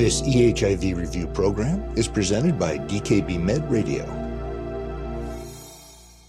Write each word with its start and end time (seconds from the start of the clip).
This 0.00 0.22
EHIV 0.22 0.96
review 0.96 1.26
program 1.26 1.84
is 1.94 2.08
presented 2.08 2.58
by 2.58 2.78
DKB 2.78 3.38
Med 3.38 3.70
Radio. 3.70 4.06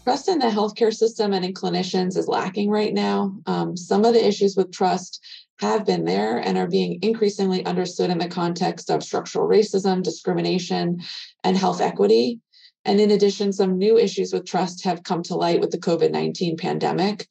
Trust 0.04 0.28
in 0.28 0.40
the 0.40 0.48
healthcare 0.48 0.94
system 0.94 1.32
and 1.32 1.46
in 1.46 1.54
clinicians 1.54 2.18
is 2.18 2.28
lacking 2.28 2.70
right 2.70 2.94
now. 2.94 3.34
Um, 3.46 3.78
some 3.78 4.04
of 4.04 4.14
the 4.14 4.28
issues 4.28 4.58
with 4.58 4.74
trust 4.74 5.26
have 5.60 5.86
been 5.86 6.04
there 6.04 6.38
and 6.40 6.58
are 6.58 6.68
being 6.68 7.00
increasingly 7.02 7.66
understood 7.66 8.10
in 8.10 8.18
the 8.18 8.28
context 8.28 8.90
of 8.90 9.04
structural 9.04 9.48
racism, 9.48 10.04
discrimination, 10.04 11.00
and 11.46 11.56
health 11.56 11.80
equity. 11.80 12.42
And 12.84 13.00
in 13.00 13.10
addition, 13.10 13.54
some 13.54 13.78
new 13.78 13.98
issues 13.98 14.34
with 14.34 14.46
trust 14.46 14.84
have 14.84 15.04
come 15.04 15.24
to 15.24 15.36
light 15.36 15.62
with 15.62 15.72
the 15.72 15.78
COVID 15.78 16.12
19 16.12 16.58
pandemic. 16.58 17.26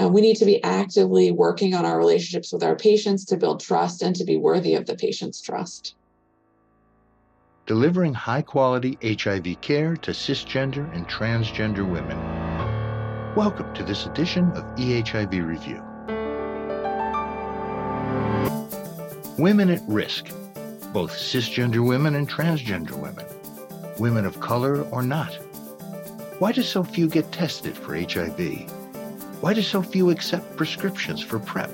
Uh, 0.00 0.08
we 0.08 0.22
need 0.22 0.36
to 0.36 0.46
be 0.46 0.62
actively 0.64 1.30
working 1.30 1.74
on 1.74 1.84
our 1.84 1.98
relationships 1.98 2.50
with 2.50 2.62
our 2.62 2.74
patients 2.74 3.26
to 3.26 3.36
build 3.36 3.60
trust 3.60 4.00
and 4.00 4.16
to 4.16 4.24
be 4.24 4.38
worthy 4.38 4.74
of 4.74 4.86
the 4.86 4.94
patient's 4.94 5.42
trust. 5.42 5.94
Delivering 7.66 8.14
high 8.14 8.40
quality 8.40 8.98
HIV 9.02 9.60
care 9.60 9.94
to 9.96 10.12
cisgender 10.12 10.90
and 10.96 11.06
transgender 11.08 11.88
women. 11.88 12.16
Welcome 13.36 13.72
to 13.74 13.84
this 13.84 14.06
edition 14.06 14.50
of 14.52 14.64
EHIV 14.76 15.46
Review. 15.46 15.82
Women 19.38 19.68
at 19.68 19.82
risk, 19.86 20.26
both 20.94 21.12
cisgender 21.12 21.86
women 21.86 22.14
and 22.14 22.28
transgender 22.28 22.92
women, 22.92 23.26
women 23.98 24.24
of 24.24 24.40
color 24.40 24.82
or 24.90 25.02
not. 25.02 25.34
Why 26.38 26.52
do 26.52 26.62
so 26.62 26.82
few 26.82 27.08
get 27.08 27.30
tested 27.30 27.76
for 27.76 27.94
HIV? 27.94 28.81
Why 29.42 29.54
do 29.54 29.60
so 29.60 29.82
few 29.82 30.10
accept 30.10 30.56
prescriptions 30.56 31.20
for 31.20 31.40
PrEP? 31.40 31.68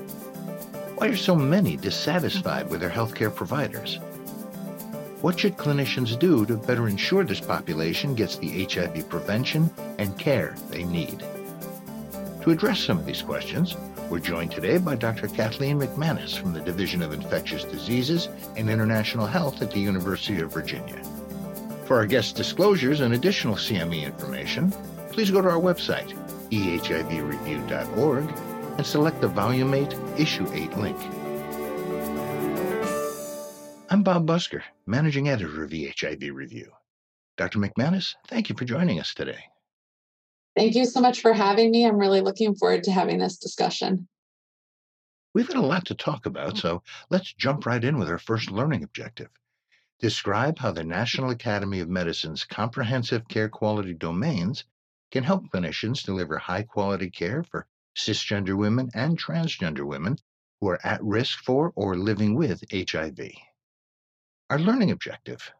Why 0.96 1.08
are 1.08 1.16
so 1.16 1.36
many 1.36 1.76
dissatisfied 1.76 2.70
with 2.70 2.80
their 2.80 2.88
healthcare 2.88 3.32
providers? 3.32 3.96
What 5.20 5.38
should 5.38 5.58
clinicians 5.58 6.18
do 6.18 6.46
to 6.46 6.56
better 6.56 6.88
ensure 6.88 7.24
this 7.24 7.42
population 7.42 8.14
gets 8.14 8.36
the 8.36 8.64
HIV 8.64 9.10
prevention 9.10 9.68
and 9.98 10.18
care 10.18 10.56
they 10.70 10.82
need? 10.82 11.22
To 12.40 12.52
address 12.52 12.80
some 12.80 12.96
of 12.96 13.04
these 13.04 13.20
questions, 13.20 13.76
we're 14.08 14.20
joined 14.20 14.52
today 14.52 14.78
by 14.78 14.94
Dr. 14.94 15.28
Kathleen 15.28 15.78
McManus 15.78 16.38
from 16.38 16.54
the 16.54 16.62
Division 16.62 17.02
of 17.02 17.12
Infectious 17.12 17.64
Diseases 17.64 18.30
and 18.56 18.70
International 18.70 19.26
Health 19.26 19.60
at 19.60 19.72
the 19.72 19.78
University 19.78 20.40
of 20.40 20.54
Virginia. 20.54 21.04
For 21.84 21.98
our 21.98 22.06
guest 22.06 22.34
disclosures 22.34 23.00
and 23.00 23.12
additional 23.12 23.56
CME 23.56 24.04
information, 24.04 24.72
please 25.10 25.30
go 25.30 25.42
to 25.42 25.50
our 25.50 25.60
website, 25.60 26.14
ehivreview.org 26.50 28.24
and 28.76 28.86
select 28.86 29.20
the 29.20 29.28
Volume 29.28 29.74
8, 29.74 29.94
Issue 30.16 30.46
8 30.52 30.76
link. 30.78 30.96
I'm 33.90 34.02
Bob 34.02 34.26
Busker, 34.26 34.62
Managing 34.86 35.28
Editor 35.28 35.64
of 35.64 35.70
EHIV 35.70 36.32
Review. 36.32 36.70
Dr. 37.36 37.58
McManus, 37.58 38.14
thank 38.26 38.48
you 38.48 38.56
for 38.56 38.64
joining 38.64 39.00
us 39.00 39.14
today. 39.14 39.44
Thank 40.56 40.74
you 40.74 40.84
so 40.84 41.00
much 41.00 41.20
for 41.20 41.32
having 41.32 41.70
me. 41.70 41.86
I'm 41.86 41.98
really 41.98 42.20
looking 42.20 42.54
forward 42.54 42.84
to 42.84 42.90
having 42.90 43.18
this 43.18 43.38
discussion. 43.38 44.08
We've 45.34 45.46
got 45.46 45.56
a 45.56 45.66
lot 45.66 45.84
to 45.86 45.94
talk 45.94 46.26
about, 46.26 46.58
so 46.58 46.82
let's 47.10 47.32
jump 47.32 47.64
right 47.64 47.82
in 47.82 47.98
with 47.98 48.08
our 48.08 48.18
first 48.18 48.50
learning 48.50 48.82
objective. 48.82 49.28
Describe 50.00 50.58
how 50.58 50.72
the 50.72 50.84
National 50.84 51.30
Academy 51.30 51.80
of 51.80 51.88
Medicine's 51.88 52.44
comprehensive 52.44 53.26
care 53.28 53.48
quality 53.48 53.94
domains 53.94 54.64
can 55.10 55.24
help 55.24 55.48
clinicians 55.48 56.04
deliver 56.04 56.38
high 56.38 56.62
quality 56.62 57.10
care 57.10 57.42
for 57.42 57.66
cisgender 57.96 58.56
women 58.56 58.90
and 58.94 59.18
transgender 59.18 59.84
women 59.84 60.16
who 60.60 60.68
are 60.68 60.86
at 60.86 61.02
risk 61.02 61.38
for 61.38 61.72
or 61.76 61.96
living 61.96 62.34
with 62.34 62.62
HIV. 62.72 63.18
Our 64.50 64.58
learning 64.58 64.90
objective 64.90 65.52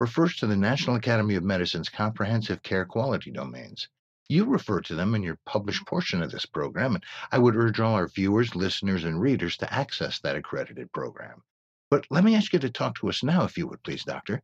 refers 0.00 0.36
to 0.36 0.46
the 0.46 0.56
National 0.56 0.96
Academy 0.96 1.34
of 1.34 1.42
Medicine's 1.42 1.88
comprehensive 1.88 2.62
care 2.62 2.84
quality 2.84 3.30
domains. 3.30 3.88
You 4.28 4.44
refer 4.44 4.80
to 4.82 4.94
them 4.94 5.14
in 5.14 5.22
your 5.22 5.38
published 5.46 5.86
portion 5.86 6.22
of 6.22 6.30
this 6.30 6.46
program, 6.46 6.94
and 6.94 7.04
I 7.32 7.38
would 7.38 7.56
urge 7.56 7.80
all 7.80 7.94
our 7.94 8.08
viewers, 8.08 8.54
listeners, 8.54 9.04
and 9.04 9.20
readers 9.20 9.56
to 9.56 9.72
access 9.72 10.20
that 10.20 10.36
accredited 10.36 10.92
program. 10.92 11.42
But 11.90 12.06
let 12.10 12.22
me 12.22 12.36
ask 12.36 12.52
you 12.52 12.58
to 12.58 12.70
talk 12.70 12.96
to 12.96 13.08
us 13.08 13.22
now, 13.22 13.44
if 13.44 13.56
you 13.56 13.66
would 13.66 13.82
please, 13.82 14.04
Doctor, 14.04 14.42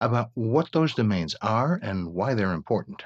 about 0.00 0.30
what 0.34 0.72
those 0.72 0.94
domains 0.94 1.34
are 1.42 1.78
and 1.82 2.14
why 2.14 2.34
they're 2.34 2.52
important. 2.52 3.04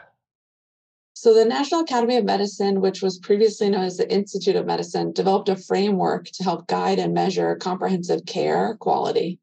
So, 1.23 1.35
the 1.35 1.45
National 1.45 1.83
Academy 1.83 2.17
of 2.17 2.25
Medicine, 2.25 2.81
which 2.81 3.03
was 3.03 3.19
previously 3.19 3.69
known 3.69 3.85
as 3.85 3.99
the 3.99 4.11
Institute 4.11 4.57
of 4.57 4.65
Medicine, 4.65 5.13
developed 5.13 5.51
a 5.51 5.57
framework 5.57 6.25
to 6.29 6.43
help 6.43 6.67
guide 6.67 6.99
and 6.99 7.13
measure 7.13 7.57
comprehensive 7.57 8.25
care 8.25 8.79
quality. 8.81 9.39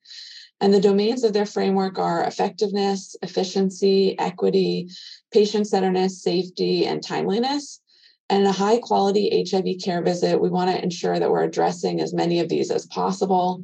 And 0.59 0.73
the 0.73 0.81
domains 0.81 1.23
of 1.23 1.33
their 1.33 1.45
framework 1.45 1.99
are 1.99 2.23
effectiveness, 2.23 3.15
efficiency, 3.21 4.17
equity, 4.17 4.89
patient 5.31 5.67
centeredness, 5.67 6.23
safety, 6.23 6.87
and 6.87 7.03
timeliness. 7.03 7.79
And 8.27 8.41
in 8.41 8.47
a 8.47 8.51
high 8.51 8.79
quality 8.79 9.45
HIV 9.47 9.75
care 9.85 10.01
visit, 10.01 10.41
we 10.41 10.49
want 10.49 10.71
to 10.71 10.81
ensure 10.81 11.19
that 11.19 11.29
we're 11.29 11.43
addressing 11.43 12.01
as 12.01 12.11
many 12.11 12.39
of 12.39 12.49
these 12.49 12.71
as 12.71 12.87
possible. 12.87 13.63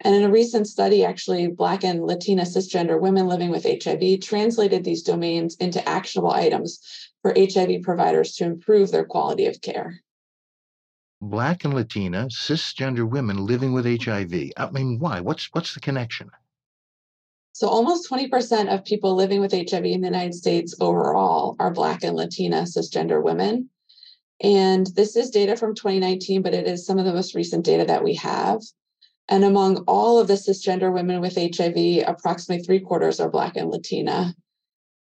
And 0.00 0.14
in 0.14 0.24
a 0.24 0.30
recent 0.30 0.66
study, 0.66 1.02
actually, 1.02 1.46
Black 1.46 1.82
and 1.82 2.04
Latina 2.04 2.42
cisgender 2.42 3.00
women 3.00 3.26
living 3.26 3.48
with 3.48 3.64
HIV 3.64 4.20
translated 4.20 4.84
these 4.84 5.02
domains 5.02 5.56
into 5.56 5.88
actionable 5.88 6.32
items 6.32 6.78
for 7.24 7.32
HIV 7.34 7.80
providers 7.82 8.34
to 8.34 8.44
improve 8.44 8.90
their 8.90 9.06
quality 9.06 9.46
of 9.46 9.62
care. 9.62 9.98
Black 11.22 11.64
and 11.64 11.72
Latina 11.72 12.26
cisgender 12.26 13.08
women 13.08 13.46
living 13.46 13.72
with 13.72 13.86
HIV. 13.86 14.52
I 14.58 14.70
mean, 14.70 14.98
why? 14.98 15.20
What's 15.20 15.48
what's 15.52 15.72
the 15.72 15.80
connection? 15.80 16.30
So 17.52 17.66
almost 17.66 18.10
20% 18.10 18.68
of 18.68 18.84
people 18.84 19.14
living 19.14 19.40
with 19.40 19.52
HIV 19.52 19.86
in 19.86 20.02
the 20.02 20.08
United 20.08 20.34
States 20.34 20.74
overall 20.80 21.56
are 21.58 21.70
Black 21.70 22.04
and 22.04 22.14
Latina 22.14 22.64
cisgender 22.64 23.22
women. 23.22 23.70
And 24.42 24.86
this 24.88 25.16
is 25.16 25.30
data 25.30 25.56
from 25.56 25.74
2019, 25.74 26.42
but 26.42 26.52
it 26.52 26.66
is 26.66 26.84
some 26.84 26.98
of 26.98 27.06
the 27.06 27.14
most 27.14 27.34
recent 27.34 27.64
data 27.64 27.86
that 27.86 28.04
we 28.04 28.16
have. 28.16 28.60
And 29.28 29.44
among 29.44 29.78
all 29.86 30.18
of 30.18 30.28
the 30.28 30.34
cisgender 30.34 30.92
women 30.92 31.22
with 31.22 31.36
HIV, 31.36 32.06
approximately 32.06 32.62
three 32.62 32.80
quarters 32.80 33.18
are 33.18 33.30
Black 33.30 33.56
and 33.56 33.70
Latina. 33.70 34.34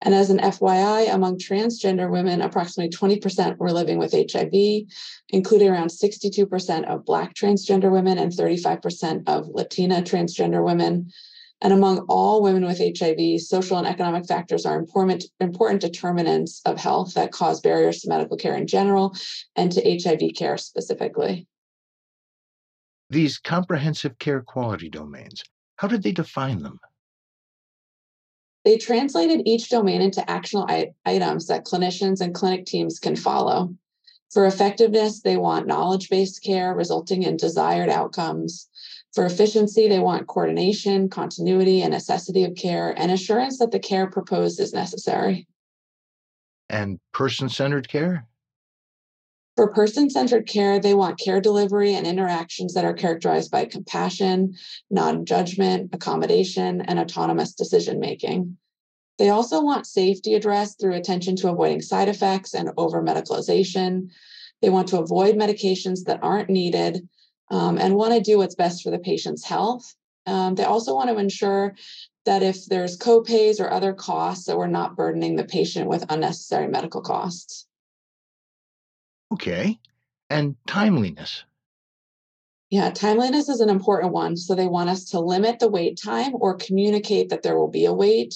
And 0.04 0.14
as 0.14 0.30
an 0.30 0.38
FYI, 0.38 1.14
among 1.14 1.38
transgender 1.38 2.10
women, 2.10 2.42
approximately 2.42 2.90
20% 2.90 3.56
were 3.58 3.70
living 3.70 3.98
with 3.98 4.12
HIV, 4.12 4.82
including 5.28 5.68
around 5.68 5.90
62% 5.90 6.84
of 6.86 7.04
Black 7.04 7.34
transgender 7.34 7.90
women 7.90 8.18
and 8.18 8.32
35% 8.32 9.22
of 9.28 9.46
Latina 9.48 10.02
transgender 10.02 10.64
women. 10.64 11.10
And 11.60 11.72
among 11.72 12.00
all 12.08 12.42
women 12.42 12.64
with 12.64 12.78
HIV, 12.78 13.40
social 13.42 13.78
and 13.78 13.86
economic 13.86 14.26
factors 14.26 14.66
are 14.66 14.76
important, 14.76 15.24
important 15.38 15.80
determinants 15.80 16.60
of 16.66 16.78
health 16.78 17.14
that 17.14 17.30
cause 17.30 17.60
barriers 17.60 18.00
to 18.00 18.08
medical 18.08 18.36
care 18.36 18.56
in 18.56 18.66
general 18.66 19.14
and 19.54 19.70
to 19.70 19.80
HIV 20.02 20.34
care 20.36 20.56
specifically. 20.56 21.46
These 23.08 23.38
comprehensive 23.38 24.18
care 24.18 24.40
quality 24.40 24.88
domains, 24.88 25.44
how 25.76 25.86
did 25.86 26.02
they 26.02 26.12
define 26.12 26.62
them? 26.62 26.80
They 28.64 28.78
translated 28.78 29.42
each 29.44 29.68
domain 29.68 30.00
into 30.00 30.28
actionable 30.30 30.92
items 31.04 31.46
that 31.48 31.64
clinicians 31.64 32.20
and 32.20 32.34
clinic 32.34 32.64
teams 32.66 32.98
can 32.98 33.16
follow. 33.16 33.74
For 34.30 34.46
effectiveness, 34.46 35.20
they 35.20 35.36
want 35.36 35.66
knowledge 35.66 36.08
based 36.08 36.42
care 36.42 36.74
resulting 36.74 37.24
in 37.24 37.36
desired 37.36 37.90
outcomes. 37.90 38.68
For 39.14 39.26
efficiency, 39.26 39.88
they 39.88 39.98
want 39.98 40.26
coordination, 40.26 41.10
continuity, 41.10 41.82
and 41.82 41.92
necessity 41.92 42.44
of 42.44 42.54
care, 42.54 42.94
and 42.96 43.12
assurance 43.12 43.58
that 43.58 43.72
the 43.72 43.78
care 43.78 44.06
proposed 44.06 44.58
is 44.58 44.72
necessary. 44.72 45.46
And 46.70 46.98
person 47.12 47.50
centered 47.50 47.88
care? 47.88 48.26
For 49.56 49.70
person 49.70 50.08
centered 50.08 50.46
care, 50.46 50.80
they 50.80 50.94
want 50.94 51.18
care 51.18 51.40
delivery 51.40 51.94
and 51.94 52.06
interactions 52.06 52.72
that 52.72 52.86
are 52.86 52.94
characterized 52.94 53.50
by 53.50 53.66
compassion, 53.66 54.54
non 54.90 55.26
judgment, 55.26 55.90
accommodation, 55.92 56.80
and 56.80 56.98
autonomous 56.98 57.52
decision 57.52 58.00
making. 58.00 58.56
They 59.18 59.28
also 59.28 59.62
want 59.62 59.86
safety 59.86 60.34
addressed 60.34 60.80
through 60.80 60.94
attention 60.94 61.36
to 61.36 61.50
avoiding 61.50 61.82
side 61.82 62.08
effects 62.08 62.54
and 62.54 62.70
over 62.78 63.02
medicalization. 63.02 64.08
They 64.62 64.70
want 64.70 64.88
to 64.88 65.00
avoid 65.00 65.36
medications 65.36 66.04
that 66.06 66.20
aren't 66.22 66.48
needed 66.48 67.06
um, 67.50 67.76
and 67.76 67.94
want 67.94 68.14
to 68.14 68.20
do 68.20 68.38
what's 68.38 68.54
best 68.54 68.82
for 68.82 68.90
the 68.90 68.98
patient's 68.98 69.44
health. 69.44 69.94
Um, 70.26 70.54
they 70.54 70.64
also 70.64 70.94
want 70.94 71.10
to 71.10 71.18
ensure 71.18 71.74
that 72.24 72.42
if 72.42 72.64
there's 72.66 72.96
copays 72.96 73.60
or 73.60 73.70
other 73.70 73.92
costs, 73.92 74.46
that 74.46 74.56
we're 74.56 74.66
not 74.66 74.96
burdening 74.96 75.36
the 75.36 75.44
patient 75.44 75.88
with 75.88 76.06
unnecessary 76.08 76.68
medical 76.68 77.02
costs. 77.02 77.66
Okay. 79.32 79.78
And 80.30 80.56
timeliness. 80.66 81.44
Yeah, 82.70 82.90
timeliness 82.90 83.48
is 83.48 83.60
an 83.60 83.68
important 83.68 84.12
one. 84.12 84.36
So 84.36 84.54
they 84.54 84.66
want 84.66 84.88
us 84.90 85.04
to 85.10 85.20
limit 85.20 85.58
the 85.58 85.68
wait 85.68 86.00
time 86.02 86.32
or 86.34 86.54
communicate 86.56 87.28
that 87.28 87.42
there 87.42 87.58
will 87.58 87.68
be 87.68 87.84
a 87.84 87.92
wait. 87.92 88.34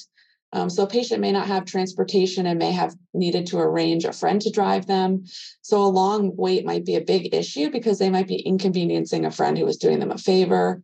Um, 0.52 0.70
so 0.70 0.84
a 0.84 0.86
patient 0.86 1.20
may 1.20 1.32
not 1.32 1.48
have 1.48 1.64
transportation 1.64 2.46
and 2.46 2.58
may 2.58 2.70
have 2.72 2.94
needed 3.14 3.46
to 3.48 3.58
arrange 3.58 4.04
a 4.04 4.12
friend 4.12 4.40
to 4.42 4.50
drive 4.50 4.86
them. 4.86 5.24
So 5.62 5.82
a 5.82 5.88
long 5.88 6.32
wait 6.36 6.64
might 6.64 6.84
be 6.84 6.96
a 6.96 7.00
big 7.00 7.34
issue 7.34 7.70
because 7.70 7.98
they 7.98 8.10
might 8.10 8.28
be 8.28 8.36
inconveniencing 8.36 9.24
a 9.24 9.30
friend 9.30 9.58
who 9.58 9.64
was 9.64 9.78
doing 9.78 9.98
them 10.00 10.12
a 10.12 10.18
favor. 10.18 10.82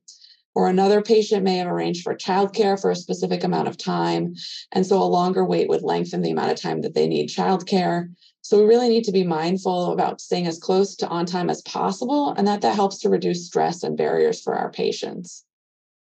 or 0.55 0.69
another 0.69 1.01
patient 1.01 1.45
may 1.45 1.57
have 1.57 1.67
arranged 1.67 2.03
for 2.03 2.15
childcare 2.15 2.79
for 2.79 2.91
a 2.91 2.97
specific 2.97 3.43
amount 3.43 3.69
of 3.69 3.79
time. 3.79 4.35
And 4.73 4.87
so 4.87 5.03
a 5.03 5.05
longer 5.05 5.45
wait 5.45 5.69
would 5.69 5.83
lengthen 5.83 6.21
the 6.21 6.31
amount 6.31 6.53
of 6.53 6.61
time 6.61 6.83
that 6.83 6.95
they 6.95 7.09
need 7.09 7.31
childcare. 7.31 8.13
So 8.43 8.59
we 8.59 8.65
really 8.69 8.89
need 8.89 9.05
to 9.05 9.13
be 9.13 9.25
mindful 9.25 9.93
about 9.93 10.21
staying 10.21 10.49
as 10.49 10.59
close 10.59 10.97
to 10.97 11.09
on 11.09 11.27
time 11.27 11.49
as 11.49 11.63
possible, 11.63 12.35
and 12.37 12.47
that 12.49 12.61
that 12.63 12.75
helps 12.75 12.99
to 12.99 13.09
reduce 13.09 13.47
stress 13.47 13.85
and 13.85 13.97
barriers 13.97 14.43
for 14.43 14.55
our 14.55 14.71
patients. 14.71 15.45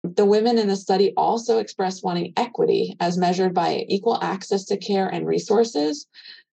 The 0.03 0.25
women 0.25 0.59
in 0.59 0.67
the 0.67 0.75
study 0.75 1.11
also 1.17 1.57
expressed 1.57 2.03
wanting 2.03 2.33
equity 2.37 2.95
as 2.99 3.17
measured 3.17 3.53
by 3.53 3.83
equal 3.89 4.19
access 4.21 4.63
to 4.65 4.77
care 4.77 5.07
and 5.07 5.25
resources. 5.25 6.05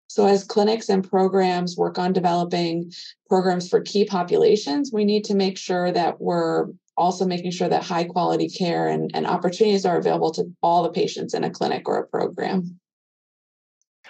So, 0.08 0.26
as 0.26 0.44
clinics 0.44 0.88
and 0.88 1.08
programs 1.08 1.76
work 1.76 1.98
on 1.98 2.14
developing 2.14 2.92
programs 3.28 3.68
for 3.68 3.80
key 3.82 4.06
populations, 4.06 4.92
we 4.92 5.04
need 5.04 5.24
to 5.24 5.34
make 5.34 5.58
sure 5.58 5.92
that 5.92 6.20
we're 6.20 6.68
also 6.96 7.26
making 7.26 7.50
sure 7.50 7.68
that 7.68 7.82
high 7.82 8.04
quality 8.04 8.48
care 8.48 8.88
and, 8.88 9.10
and 9.12 9.26
opportunities 9.26 9.84
are 9.84 9.98
available 9.98 10.30
to 10.32 10.50
all 10.62 10.82
the 10.82 10.90
patients 10.90 11.34
in 11.34 11.44
a 11.44 11.50
clinic 11.50 11.86
or 11.86 11.98
a 11.98 12.06
program. 12.06 12.80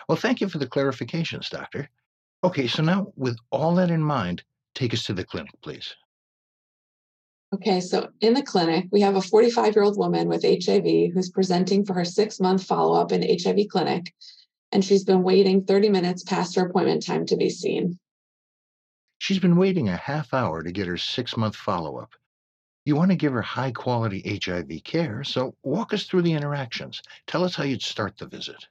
Well, 0.08 0.16
thank 0.16 0.40
you 0.40 0.48
for 0.48 0.58
the 0.58 0.66
clarifications, 0.66 1.50
Doctor. 1.50 1.88
Okay, 2.44 2.66
so 2.66 2.82
now 2.82 3.12
with 3.16 3.36
all 3.50 3.74
that 3.76 3.90
in 3.90 4.02
mind, 4.02 4.44
take 4.74 4.94
us 4.94 5.04
to 5.04 5.12
the 5.12 5.24
clinic, 5.24 5.50
please. 5.62 5.94
Okay, 7.54 7.80
so 7.80 8.08
in 8.20 8.34
the 8.34 8.42
clinic, 8.42 8.86
we 8.90 9.00
have 9.00 9.16
a 9.16 9.20
45 9.20 9.74
year 9.74 9.84
old 9.84 9.96
woman 9.96 10.28
with 10.28 10.42
HIV 10.42 11.12
who's 11.12 11.30
presenting 11.30 11.84
for 11.84 11.94
her 11.94 12.04
six 12.04 12.40
month 12.40 12.64
follow 12.64 13.00
up 13.00 13.12
in 13.12 13.22
HIV 13.22 13.68
clinic, 13.70 14.12
and 14.72 14.84
she's 14.84 15.04
been 15.04 15.22
waiting 15.22 15.64
30 15.64 15.88
minutes 15.88 16.22
past 16.22 16.54
her 16.56 16.66
appointment 16.66 17.04
time 17.04 17.24
to 17.26 17.36
be 17.36 17.48
seen. 17.48 17.98
She's 19.18 19.38
been 19.38 19.56
waiting 19.56 19.88
a 19.88 19.96
half 19.96 20.34
hour 20.34 20.62
to 20.62 20.72
get 20.72 20.86
her 20.86 20.98
six 20.98 21.36
month 21.36 21.56
follow 21.56 21.96
up. 21.98 22.10
You 22.84 22.94
want 22.94 23.10
to 23.10 23.16
give 23.16 23.32
her 23.32 23.42
high 23.42 23.72
quality 23.72 24.40
HIV 24.44 24.84
care, 24.84 25.24
so 25.24 25.56
walk 25.62 25.92
us 25.92 26.04
through 26.04 26.22
the 26.22 26.32
interactions. 26.34 27.02
Tell 27.26 27.42
us 27.42 27.54
how 27.56 27.64
you'd 27.64 27.82
start 27.82 28.18
the 28.18 28.26
visit. 28.26 28.66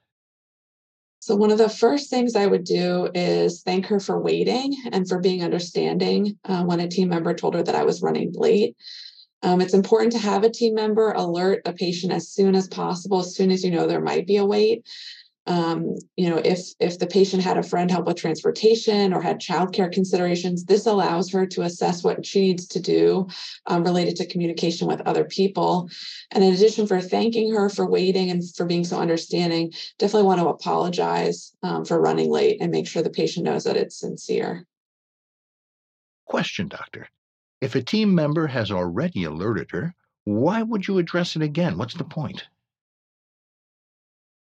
So, 1.26 1.34
one 1.34 1.50
of 1.50 1.58
the 1.58 1.68
first 1.68 2.08
things 2.08 2.36
I 2.36 2.46
would 2.46 2.62
do 2.62 3.10
is 3.12 3.62
thank 3.62 3.86
her 3.86 3.98
for 3.98 4.20
waiting 4.20 4.76
and 4.92 5.08
for 5.08 5.18
being 5.18 5.42
understanding 5.42 6.38
uh, 6.44 6.62
when 6.62 6.78
a 6.78 6.86
team 6.86 7.08
member 7.08 7.34
told 7.34 7.54
her 7.56 7.64
that 7.64 7.74
I 7.74 7.82
was 7.82 8.00
running 8.00 8.32
late. 8.32 8.76
Um, 9.42 9.60
it's 9.60 9.74
important 9.74 10.12
to 10.12 10.20
have 10.20 10.44
a 10.44 10.50
team 10.50 10.76
member 10.76 11.10
alert 11.10 11.62
a 11.64 11.72
patient 11.72 12.12
as 12.12 12.28
soon 12.28 12.54
as 12.54 12.68
possible, 12.68 13.18
as 13.18 13.34
soon 13.34 13.50
as 13.50 13.64
you 13.64 13.72
know 13.72 13.88
there 13.88 14.00
might 14.00 14.28
be 14.28 14.36
a 14.36 14.44
wait, 14.44 14.86
um, 15.46 15.96
you 16.16 16.28
know, 16.28 16.38
if 16.38 16.60
if 16.80 16.98
the 16.98 17.06
patient 17.06 17.42
had 17.42 17.56
a 17.56 17.62
friend 17.62 17.90
help 17.90 18.06
with 18.06 18.16
transportation 18.16 19.12
or 19.12 19.22
had 19.22 19.40
childcare 19.40 19.90
considerations, 19.92 20.64
this 20.64 20.86
allows 20.86 21.30
her 21.30 21.46
to 21.46 21.62
assess 21.62 22.02
what 22.02 22.26
she 22.26 22.40
needs 22.40 22.66
to 22.68 22.80
do 22.80 23.28
um, 23.66 23.84
related 23.84 24.16
to 24.16 24.26
communication 24.26 24.88
with 24.88 25.00
other 25.02 25.24
people. 25.24 25.88
And 26.32 26.42
in 26.42 26.52
addition, 26.52 26.86
for 26.86 27.00
thanking 27.00 27.54
her 27.54 27.68
for 27.68 27.88
waiting 27.88 28.30
and 28.30 28.42
for 28.56 28.66
being 28.66 28.84
so 28.84 28.98
understanding, 28.98 29.72
definitely 29.98 30.26
want 30.26 30.40
to 30.40 30.48
apologize 30.48 31.54
um, 31.62 31.84
for 31.84 32.00
running 32.00 32.30
late 32.30 32.58
and 32.60 32.72
make 32.72 32.88
sure 32.88 33.02
the 33.02 33.10
patient 33.10 33.44
knows 33.44 33.64
that 33.64 33.76
it's 33.76 34.00
sincere. 34.00 34.66
Question, 36.24 36.66
doctor. 36.66 37.08
If 37.60 37.76
a 37.76 37.82
team 37.82 38.14
member 38.14 38.48
has 38.48 38.70
already 38.70 39.24
alerted 39.24 39.70
her, 39.70 39.94
why 40.24 40.62
would 40.62 40.88
you 40.88 40.98
address 40.98 41.36
it 41.36 41.42
again? 41.42 41.78
What's 41.78 41.94
the 41.94 42.04
point? 42.04 42.44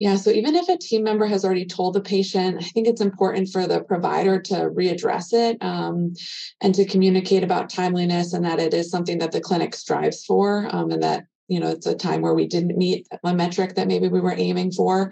Yeah, 0.00 0.14
so 0.14 0.30
even 0.30 0.54
if 0.54 0.68
a 0.68 0.78
team 0.78 1.02
member 1.02 1.26
has 1.26 1.44
already 1.44 1.66
told 1.66 1.94
the 1.94 2.00
patient, 2.00 2.58
I 2.58 2.64
think 2.64 2.86
it's 2.86 3.00
important 3.00 3.48
for 3.48 3.66
the 3.66 3.82
provider 3.82 4.40
to 4.42 4.54
readdress 4.70 5.32
it 5.32 5.58
um, 5.60 6.14
and 6.60 6.72
to 6.76 6.84
communicate 6.84 7.42
about 7.42 7.68
timeliness 7.68 8.32
and 8.32 8.44
that 8.44 8.60
it 8.60 8.74
is 8.74 8.90
something 8.90 9.18
that 9.18 9.32
the 9.32 9.40
clinic 9.40 9.74
strives 9.74 10.24
for 10.24 10.68
um, 10.72 10.92
and 10.92 11.02
that, 11.02 11.24
you 11.48 11.58
know, 11.58 11.70
it's 11.70 11.86
a 11.86 11.96
time 11.96 12.20
where 12.20 12.34
we 12.34 12.46
didn't 12.46 12.78
meet 12.78 13.08
a 13.24 13.34
metric 13.34 13.74
that 13.74 13.88
maybe 13.88 14.06
we 14.06 14.20
were 14.20 14.36
aiming 14.36 14.70
for. 14.70 15.10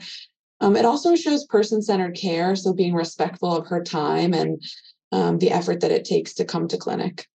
Um, 0.60 0.76
it 0.76 0.84
also 0.84 1.16
shows 1.16 1.44
person 1.46 1.82
centered 1.82 2.14
care, 2.14 2.54
so 2.54 2.72
being 2.72 2.94
respectful 2.94 3.56
of 3.56 3.66
her 3.66 3.82
time 3.82 4.34
and 4.34 4.62
um, 5.10 5.38
the 5.38 5.50
effort 5.50 5.80
that 5.80 5.90
it 5.90 6.04
takes 6.04 6.34
to 6.34 6.44
come 6.44 6.68
to 6.68 6.78
clinic. 6.78 7.26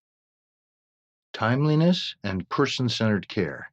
Timeliness 1.34 2.16
and 2.24 2.48
person 2.48 2.88
centered 2.88 3.28
care. 3.28 3.72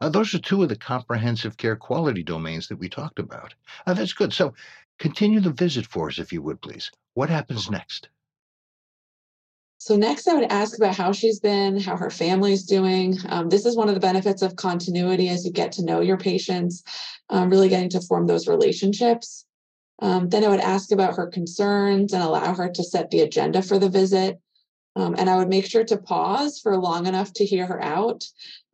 Uh, 0.00 0.08
those 0.08 0.34
are 0.34 0.38
two 0.38 0.62
of 0.62 0.68
the 0.68 0.76
comprehensive 0.76 1.56
care 1.56 1.76
quality 1.76 2.22
domains 2.22 2.68
that 2.68 2.78
we 2.78 2.88
talked 2.88 3.18
about. 3.18 3.54
Uh, 3.86 3.94
that's 3.94 4.12
good. 4.12 4.32
So 4.32 4.54
continue 4.98 5.40
the 5.40 5.50
visit 5.50 5.86
for 5.86 6.08
us, 6.08 6.18
if 6.18 6.32
you 6.32 6.42
would, 6.42 6.60
please. 6.62 6.90
What 7.14 7.28
happens 7.28 7.70
next? 7.70 8.08
So 9.78 9.96
next, 9.96 10.28
I 10.28 10.34
would 10.34 10.52
ask 10.52 10.76
about 10.76 10.94
how 10.94 11.10
she's 11.12 11.40
been, 11.40 11.80
how 11.80 11.96
her 11.96 12.10
family's 12.10 12.64
doing. 12.64 13.16
Um, 13.30 13.48
this 13.48 13.64
is 13.64 13.76
one 13.76 13.88
of 13.88 13.94
the 13.94 14.00
benefits 14.00 14.42
of 14.42 14.54
continuity 14.56 15.30
as 15.30 15.44
you 15.44 15.52
get 15.52 15.72
to 15.72 15.84
know 15.84 16.00
your 16.00 16.18
patients, 16.18 16.82
um, 17.30 17.48
really 17.48 17.70
getting 17.70 17.88
to 17.90 18.00
form 18.02 18.26
those 18.26 18.46
relationships. 18.46 19.46
Um, 20.00 20.28
then 20.28 20.44
I 20.44 20.48
would 20.48 20.60
ask 20.60 20.92
about 20.92 21.16
her 21.16 21.26
concerns 21.26 22.12
and 22.12 22.22
allow 22.22 22.54
her 22.54 22.70
to 22.70 22.84
set 22.84 23.10
the 23.10 23.20
agenda 23.20 23.62
for 23.62 23.78
the 23.78 23.88
visit. 23.88 24.38
Um, 24.96 25.14
and 25.16 25.30
I 25.30 25.36
would 25.36 25.48
make 25.48 25.66
sure 25.66 25.84
to 25.84 25.96
pause 25.96 26.58
for 26.58 26.76
long 26.76 27.06
enough 27.06 27.32
to 27.34 27.44
hear 27.44 27.64
her 27.66 27.82
out. 27.82 28.24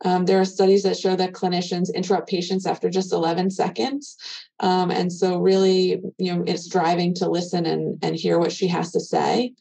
Um, 0.03 0.25
there 0.25 0.41
are 0.41 0.45
studies 0.45 0.83
that 0.83 0.97
show 0.97 1.15
that 1.15 1.33
clinicians 1.33 1.93
interrupt 1.93 2.29
patients 2.29 2.65
after 2.65 2.89
just 2.89 3.13
11 3.13 3.51
seconds. 3.51 4.17
Um, 4.59 4.89
and 4.89 5.13
so, 5.13 5.37
really, 5.37 6.01
you 6.17 6.35
know, 6.35 6.43
it's 6.47 6.67
driving 6.67 7.13
to 7.15 7.29
listen 7.29 7.65
and, 7.65 7.99
and 8.03 8.15
hear 8.15 8.39
what 8.39 8.51
she 8.51 8.67
has 8.67 8.91
to 8.93 8.99
say. 8.99 9.53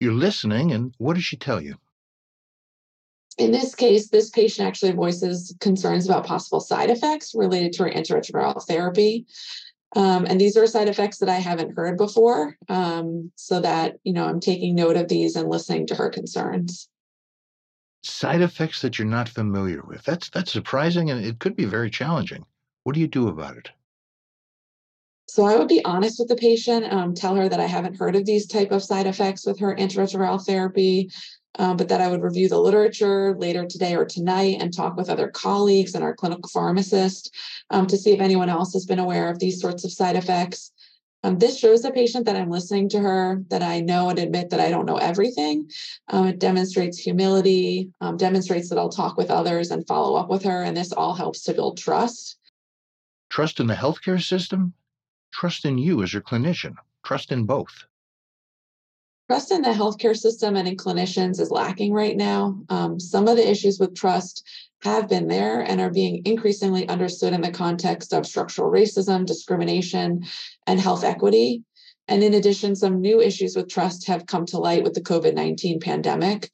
You're 0.00 0.14
listening, 0.14 0.72
and 0.72 0.94
what 0.98 1.14
does 1.14 1.24
she 1.24 1.36
tell 1.36 1.60
you? 1.60 1.76
In 3.36 3.50
this 3.50 3.74
case, 3.74 4.08
this 4.08 4.30
patient 4.30 4.68
actually 4.68 4.92
voices 4.92 5.54
concerns 5.60 6.06
about 6.06 6.26
possible 6.26 6.60
side 6.60 6.90
effects 6.90 7.34
related 7.34 7.72
to 7.74 7.84
her 7.84 7.90
antiretroviral 7.90 8.62
therapy. 8.64 9.26
Um, 9.94 10.26
and 10.26 10.40
these 10.40 10.56
are 10.56 10.66
side 10.66 10.88
effects 10.88 11.18
that 11.18 11.28
I 11.28 11.36
haven't 11.36 11.76
heard 11.76 11.96
before, 11.96 12.56
um, 12.68 13.30
so 13.36 13.60
that 13.60 13.98
you 14.04 14.12
know 14.12 14.24
I'm 14.24 14.40
taking 14.40 14.74
note 14.74 14.96
of 14.96 15.08
these 15.08 15.36
and 15.36 15.48
listening 15.48 15.86
to 15.88 15.94
her 15.94 16.10
concerns. 16.10 16.88
Side 18.02 18.42
effects 18.42 18.82
that 18.82 18.98
you're 18.98 19.06
not 19.06 19.28
familiar 19.28 19.82
with. 19.82 20.02
That's 20.04 20.30
that's 20.30 20.52
surprising, 20.52 21.10
and 21.10 21.24
it 21.24 21.38
could 21.38 21.56
be 21.56 21.64
very 21.64 21.90
challenging. 21.90 22.44
What 22.82 22.94
do 22.94 23.00
you 23.00 23.06
do 23.06 23.28
about 23.28 23.56
it? 23.56 23.70
So 25.26 25.44
I 25.44 25.56
would 25.56 25.68
be 25.68 25.84
honest 25.84 26.18
with 26.18 26.28
the 26.28 26.36
patient, 26.36 26.92
um, 26.92 27.14
tell 27.14 27.34
her 27.34 27.48
that 27.48 27.60
I 27.60 27.66
haven't 27.66 27.96
heard 27.96 28.14
of 28.14 28.26
these 28.26 28.46
type 28.46 28.70
of 28.72 28.82
side 28.82 29.06
effects 29.06 29.46
with 29.46 29.58
her 29.58 29.74
antiretroviral 29.74 30.44
therapy, 30.44 31.10
um, 31.58 31.76
but 31.76 31.88
that 31.88 32.00
I 32.00 32.08
would 32.08 32.22
review 32.22 32.48
the 32.48 32.58
literature 32.58 33.34
later 33.38 33.64
today 33.64 33.94
or 33.94 34.04
tonight 34.04 34.58
and 34.60 34.72
talk 34.72 34.96
with 34.96 35.10
other 35.10 35.28
colleagues 35.28 35.94
and 35.94 36.02
our 36.02 36.14
clinical 36.14 36.48
pharmacist 36.48 37.34
um, 37.70 37.86
to 37.86 37.96
see 37.96 38.12
if 38.12 38.20
anyone 38.20 38.48
else 38.48 38.72
has 38.72 38.86
been 38.86 38.98
aware 38.98 39.30
of 39.30 39.38
these 39.38 39.60
sorts 39.60 39.84
of 39.84 39.92
side 39.92 40.16
effects. 40.16 40.72
Um, 41.22 41.38
this 41.38 41.58
shows 41.58 41.80
the 41.80 41.90
patient 41.90 42.26
that 42.26 42.36
I'm 42.36 42.50
listening 42.50 42.86
to 42.90 43.00
her, 43.00 43.42
that 43.48 43.62
I 43.62 43.80
know 43.80 44.10
and 44.10 44.18
admit 44.18 44.50
that 44.50 44.60
I 44.60 44.68
don't 44.68 44.84
know 44.84 44.98
everything. 44.98 45.70
Um, 46.08 46.26
it 46.26 46.38
demonstrates 46.38 46.98
humility, 46.98 47.90
um, 48.02 48.18
demonstrates 48.18 48.68
that 48.68 48.78
I'll 48.78 48.90
talk 48.90 49.16
with 49.16 49.30
others 49.30 49.70
and 49.70 49.86
follow 49.86 50.16
up 50.16 50.28
with 50.28 50.42
her, 50.42 50.62
and 50.62 50.76
this 50.76 50.92
all 50.92 51.14
helps 51.14 51.42
to 51.44 51.54
build 51.54 51.78
trust. 51.78 52.36
Trust 53.30 53.58
in 53.58 53.66
the 53.66 53.74
healthcare 53.74 54.22
system, 54.22 54.74
trust 55.32 55.64
in 55.64 55.78
you 55.78 56.02
as 56.02 56.12
your 56.12 56.22
clinician, 56.22 56.74
trust 57.04 57.32
in 57.32 57.44
both. 57.44 57.86
Trust 59.28 59.50
in 59.52 59.62
the 59.62 59.70
healthcare 59.70 60.16
system 60.16 60.54
and 60.54 60.68
in 60.68 60.76
clinicians 60.76 61.40
is 61.40 61.50
lacking 61.50 61.94
right 61.94 62.16
now. 62.16 62.60
Um, 62.68 63.00
some 63.00 63.26
of 63.26 63.36
the 63.36 63.50
issues 63.50 63.78
with 63.78 63.94
trust 63.94 64.46
have 64.82 65.08
been 65.08 65.28
there 65.28 65.60
and 65.60 65.80
are 65.80 65.90
being 65.90 66.20
increasingly 66.26 66.86
understood 66.88 67.32
in 67.32 67.40
the 67.40 67.50
context 67.50 68.12
of 68.12 68.26
structural 68.26 68.70
racism, 68.70 69.24
discrimination, 69.24 70.24
and 70.66 70.78
health 70.78 71.04
equity. 71.04 71.62
And 72.06 72.22
in 72.22 72.34
addition, 72.34 72.76
some 72.76 73.00
new 73.00 73.22
issues 73.22 73.56
with 73.56 73.70
trust 73.70 74.06
have 74.08 74.26
come 74.26 74.44
to 74.46 74.58
light 74.58 74.84
with 74.84 74.92
the 74.92 75.00
COVID 75.00 75.34
19 75.34 75.80
pandemic. 75.80 76.50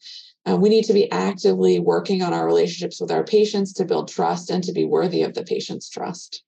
Uh, 0.49 0.57
we 0.57 0.69
need 0.69 0.85
to 0.85 0.93
be 0.93 1.11
actively 1.11 1.81
working 1.81 2.23
on 2.23 2.33
our 2.33 2.47
relationships 2.47 3.01
with 3.01 3.11
our 3.11 3.25
patients 3.25 3.73
to 3.75 3.85
build 3.85 4.09
trust 4.09 4.49
and 4.49 4.63
to 4.65 4.73
be 4.73 4.85
worthy 4.85 5.25
of 5.25 5.35
the 5.35 5.43
patient's 5.43 5.91
trust. 5.91 6.45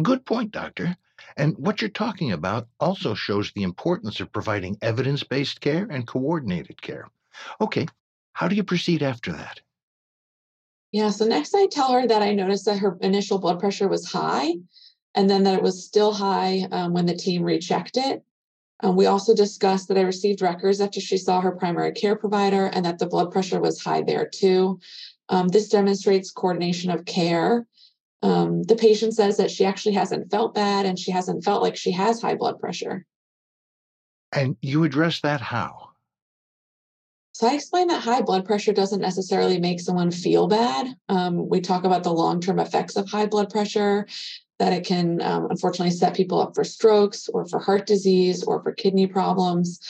Good 0.00 0.24
point, 0.24 0.52
doctor. 0.52 0.96
And 1.36 1.56
what 1.58 1.80
you're 1.80 1.90
talking 1.90 2.32
about 2.32 2.68
also 2.80 3.14
shows 3.14 3.52
the 3.52 3.62
importance 3.62 4.20
of 4.20 4.32
providing 4.32 4.78
evidence 4.80 5.22
based 5.22 5.60
care 5.60 5.86
and 5.90 6.06
coordinated 6.06 6.80
care. 6.80 7.08
Okay, 7.60 7.86
how 8.32 8.48
do 8.48 8.56
you 8.56 8.64
proceed 8.64 9.02
after 9.02 9.32
that? 9.32 9.60
Yeah, 10.92 11.10
so 11.10 11.26
next 11.26 11.54
I 11.54 11.66
tell 11.66 11.92
her 11.92 12.06
that 12.06 12.22
I 12.22 12.32
noticed 12.32 12.64
that 12.64 12.78
her 12.78 12.96
initial 13.02 13.38
blood 13.38 13.60
pressure 13.60 13.88
was 13.88 14.10
high 14.10 14.54
and 15.14 15.28
then 15.28 15.42
that 15.42 15.54
it 15.54 15.62
was 15.62 15.84
still 15.84 16.12
high 16.12 16.66
um, 16.72 16.94
when 16.94 17.06
the 17.06 17.14
team 17.14 17.42
rechecked 17.42 17.96
it. 17.96 18.22
Um, 18.80 18.96
we 18.96 19.06
also 19.06 19.34
discussed 19.34 19.88
that 19.88 19.98
I 19.98 20.02
received 20.02 20.42
records 20.42 20.80
after 20.80 21.00
she 21.00 21.16
saw 21.16 21.40
her 21.40 21.52
primary 21.52 21.92
care 21.92 22.16
provider 22.16 22.66
and 22.66 22.84
that 22.84 22.98
the 22.98 23.06
blood 23.06 23.30
pressure 23.30 23.60
was 23.60 23.82
high 23.82 24.02
there 24.02 24.26
too. 24.26 24.80
Um, 25.28 25.48
this 25.48 25.68
demonstrates 25.68 26.30
coordination 26.30 26.90
of 26.90 27.04
care 27.04 27.66
um, 28.26 28.62
the 28.64 28.76
patient 28.76 29.14
says 29.14 29.36
that 29.36 29.50
she 29.50 29.64
actually 29.64 29.94
hasn't 29.94 30.30
felt 30.30 30.54
bad 30.54 30.84
and 30.84 30.98
she 30.98 31.12
hasn't 31.12 31.44
felt 31.44 31.62
like 31.62 31.76
she 31.76 31.92
has 31.92 32.20
high 32.20 32.34
blood 32.34 32.58
pressure. 32.58 33.06
And 34.32 34.56
you 34.60 34.84
address 34.84 35.20
that 35.20 35.40
how? 35.40 35.90
So 37.32 37.46
I 37.46 37.54
explained 37.54 37.90
that 37.90 38.02
high 38.02 38.22
blood 38.22 38.44
pressure 38.44 38.72
doesn't 38.72 39.00
necessarily 39.00 39.60
make 39.60 39.78
someone 39.78 40.10
feel 40.10 40.48
bad. 40.48 40.96
Um, 41.08 41.48
we 41.48 41.60
talk 41.60 41.84
about 41.84 42.02
the 42.02 42.12
long 42.12 42.40
term 42.40 42.58
effects 42.58 42.96
of 42.96 43.08
high 43.08 43.26
blood 43.26 43.50
pressure, 43.50 44.06
that 44.58 44.72
it 44.72 44.86
can 44.86 45.20
um, 45.20 45.46
unfortunately 45.50 45.90
set 45.90 46.14
people 46.14 46.40
up 46.40 46.54
for 46.54 46.64
strokes 46.64 47.28
or 47.28 47.46
for 47.46 47.60
heart 47.60 47.86
disease 47.86 48.42
or 48.42 48.62
for 48.62 48.72
kidney 48.72 49.06
problems. 49.06 49.80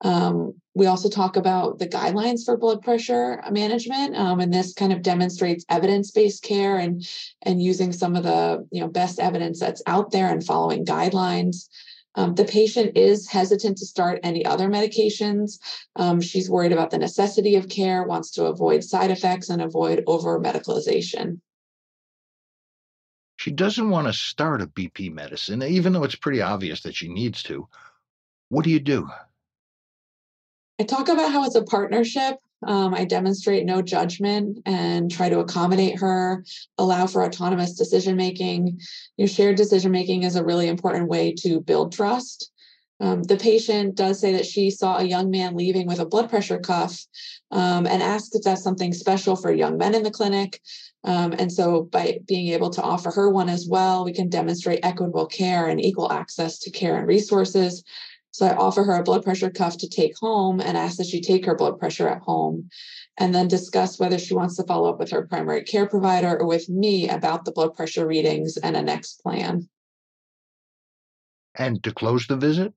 Um, 0.00 0.54
we 0.74 0.86
also 0.86 1.08
talk 1.08 1.36
about 1.36 1.78
the 1.78 1.86
guidelines 1.86 2.44
for 2.44 2.56
blood 2.56 2.82
pressure 2.82 3.42
management, 3.50 4.16
um, 4.16 4.40
and 4.40 4.52
this 4.52 4.74
kind 4.74 4.92
of 4.92 5.02
demonstrates 5.02 5.64
evidence-based 5.68 6.42
care 6.42 6.78
and 6.78 7.06
and 7.42 7.62
using 7.62 7.92
some 7.92 8.16
of 8.16 8.24
the 8.24 8.66
you 8.72 8.80
know 8.80 8.88
best 8.88 9.20
evidence 9.20 9.60
that's 9.60 9.82
out 9.86 10.10
there 10.10 10.30
and 10.30 10.44
following 10.44 10.84
guidelines. 10.84 11.68
Um, 12.16 12.34
the 12.34 12.44
patient 12.44 12.96
is 12.96 13.28
hesitant 13.28 13.78
to 13.78 13.86
start 13.86 14.20
any 14.22 14.44
other 14.44 14.68
medications. 14.68 15.58
Um, 15.96 16.20
she's 16.20 16.50
worried 16.50 16.72
about 16.72 16.90
the 16.90 16.98
necessity 16.98 17.56
of 17.56 17.68
care, 17.68 18.04
wants 18.04 18.30
to 18.32 18.44
avoid 18.44 18.84
side 18.84 19.10
effects 19.10 19.50
and 19.50 19.60
avoid 19.60 20.04
over 20.06 20.38
medicalization. 20.38 21.40
She 23.36 23.50
doesn't 23.50 23.90
want 23.90 24.06
to 24.06 24.12
start 24.12 24.62
a 24.62 24.66
BP 24.66 25.12
medicine, 25.12 25.62
even 25.62 25.92
though 25.92 26.04
it's 26.04 26.14
pretty 26.14 26.40
obvious 26.40 26.82
that 26.82 26.94
she 26.94 27.08
needs 27.08 27.42
to. 27.44 27.68
What 28.48 28.64
do 28.64 28.70
you 28.70 28.80
do? 28.80 29.10
I 30.80 30.82
talk 30.82 31.08
about 31.08 31.30
how 31.30 31.44
it's 31.44 31.54
a 31.54 31.62
partnership. 31.62 32.36
Um, 32.66 32.94
I 32.94 33.04
demonstrate 33.04 33.64
no 33.64 33.82
judgment 33.82 34.58
and 34.66 35.10
try 35.10 35.28
to 35.28 35.38
accommodate 35.38 35.98
her, 36.00 36.44
allow 36.78 37.06
for 37.06 37.24
autonomous 37.24 37.74
decision 37.74 38.16
making. 38.16 38.80
Your 39.16 39.28
shared 39.28 39.56
decision 39.56 39.92
making 39.92 40.24
is 40.24 40.34
a 40.34 40.44
really 40.44 40.68
important 40.68 41.08
way 41.08 41.34
to 41.40 41.60
build 41.60 41.92
trust. 41.92 42.50
Um, 43.00 43.22
the 43.22 43.36
patient 43.36 43.96
does 43.96 44.20
say 44.20 44.32
that 44.32 44.46
she 44.46 44.70
saw 44.70 44.98
a 44.98 45.04
young 45.04 45.30
man 45.30 45.56
leaving 45.56 45.86
with 45.86 45.98
a 45.98 46.06
blood 46.06 46.30
pressure 46.30 46.58
cuff 46.58 47.04
um, 47.50 47.86
and 47.86 48.02
asked 48.02 48.34
if 48.34 48.42
that's 48.42 48.62
something 48.62 48.92
special 48.92 49.36
for 49.36 49.52
young 49.52 49.76
men 49.76 49.94
in 49.94 50.02
the 50.02 50.10
clinic. 50.10 50.60
Um, 51.02 51.34
and 51.38 51.52
so, 51.52 51.82
by 51.82 52.20
being 52.26 52.48
able 52.54 52.70
to 52.70 52.82
offer 52.82 53.10
her 53.10 53.28
one 53.28 53.50
as 53.50 53.66
well, 53.68 54.04
we 54.04 54.14
can 54.14 54.30
demonstrate 54.30 54.80
equitable 54.82 55.26
care 55.26 55.68
and 55.68 55.84
equal 55.84 56.10
access 56.10 56.58
to 56.60 56.70
care 56.70 56.96
and 56.96 57.06
resources. 57.06 57.84
So 58.34 58.46
I 58.46 58.56
offer 58.56 58.82
her 58.82 58.96
a 58.96 59.04
blood 59.04 59.22
pressure 59.22 59.48
cuff 59.48 59.78
to 59.78 59.88
take 59.88 60.18
home 60.18 60.60
and 60.60 60.76
ask 60.76 60.96
that 60.96 61.06
she 61.06 61.20
take 61.20 61.46
her 61.46 61.54
blood 61.54 61.78
pressure 61.78 62.08
at 62.08 62.22
home 62.22 62.68
and 63.16 63.32
then 63.32 63.46
discuss 63.46 64.00
whether 64.00 64.18
she 64.18 64.34
wants 64.34 64.56
to 64.56 64.64
follow 64.64 64.90
up 64.90 64.98
with 64.98 65.12
her 65.12 65.28
primary 65.28 65.62
care 65.62 65.86
provider 65.86 66.40
or 66.40 66.44
with 66.44 66.68
me 66.68 67.08
about 67.08 67.44
the 67.44 67.52
blood 67.52 67.74
pressure 67.74 68.08
readings 68.08 68.56
and 68.56 68.76
a 68.76 68.82
next 68.82 69.22
plan. 69.22 69.68
And 71.54 71.80
to 71.84 71.94
close 71.94 72.26
the 72.26 72.36
visit? 72.36 72.74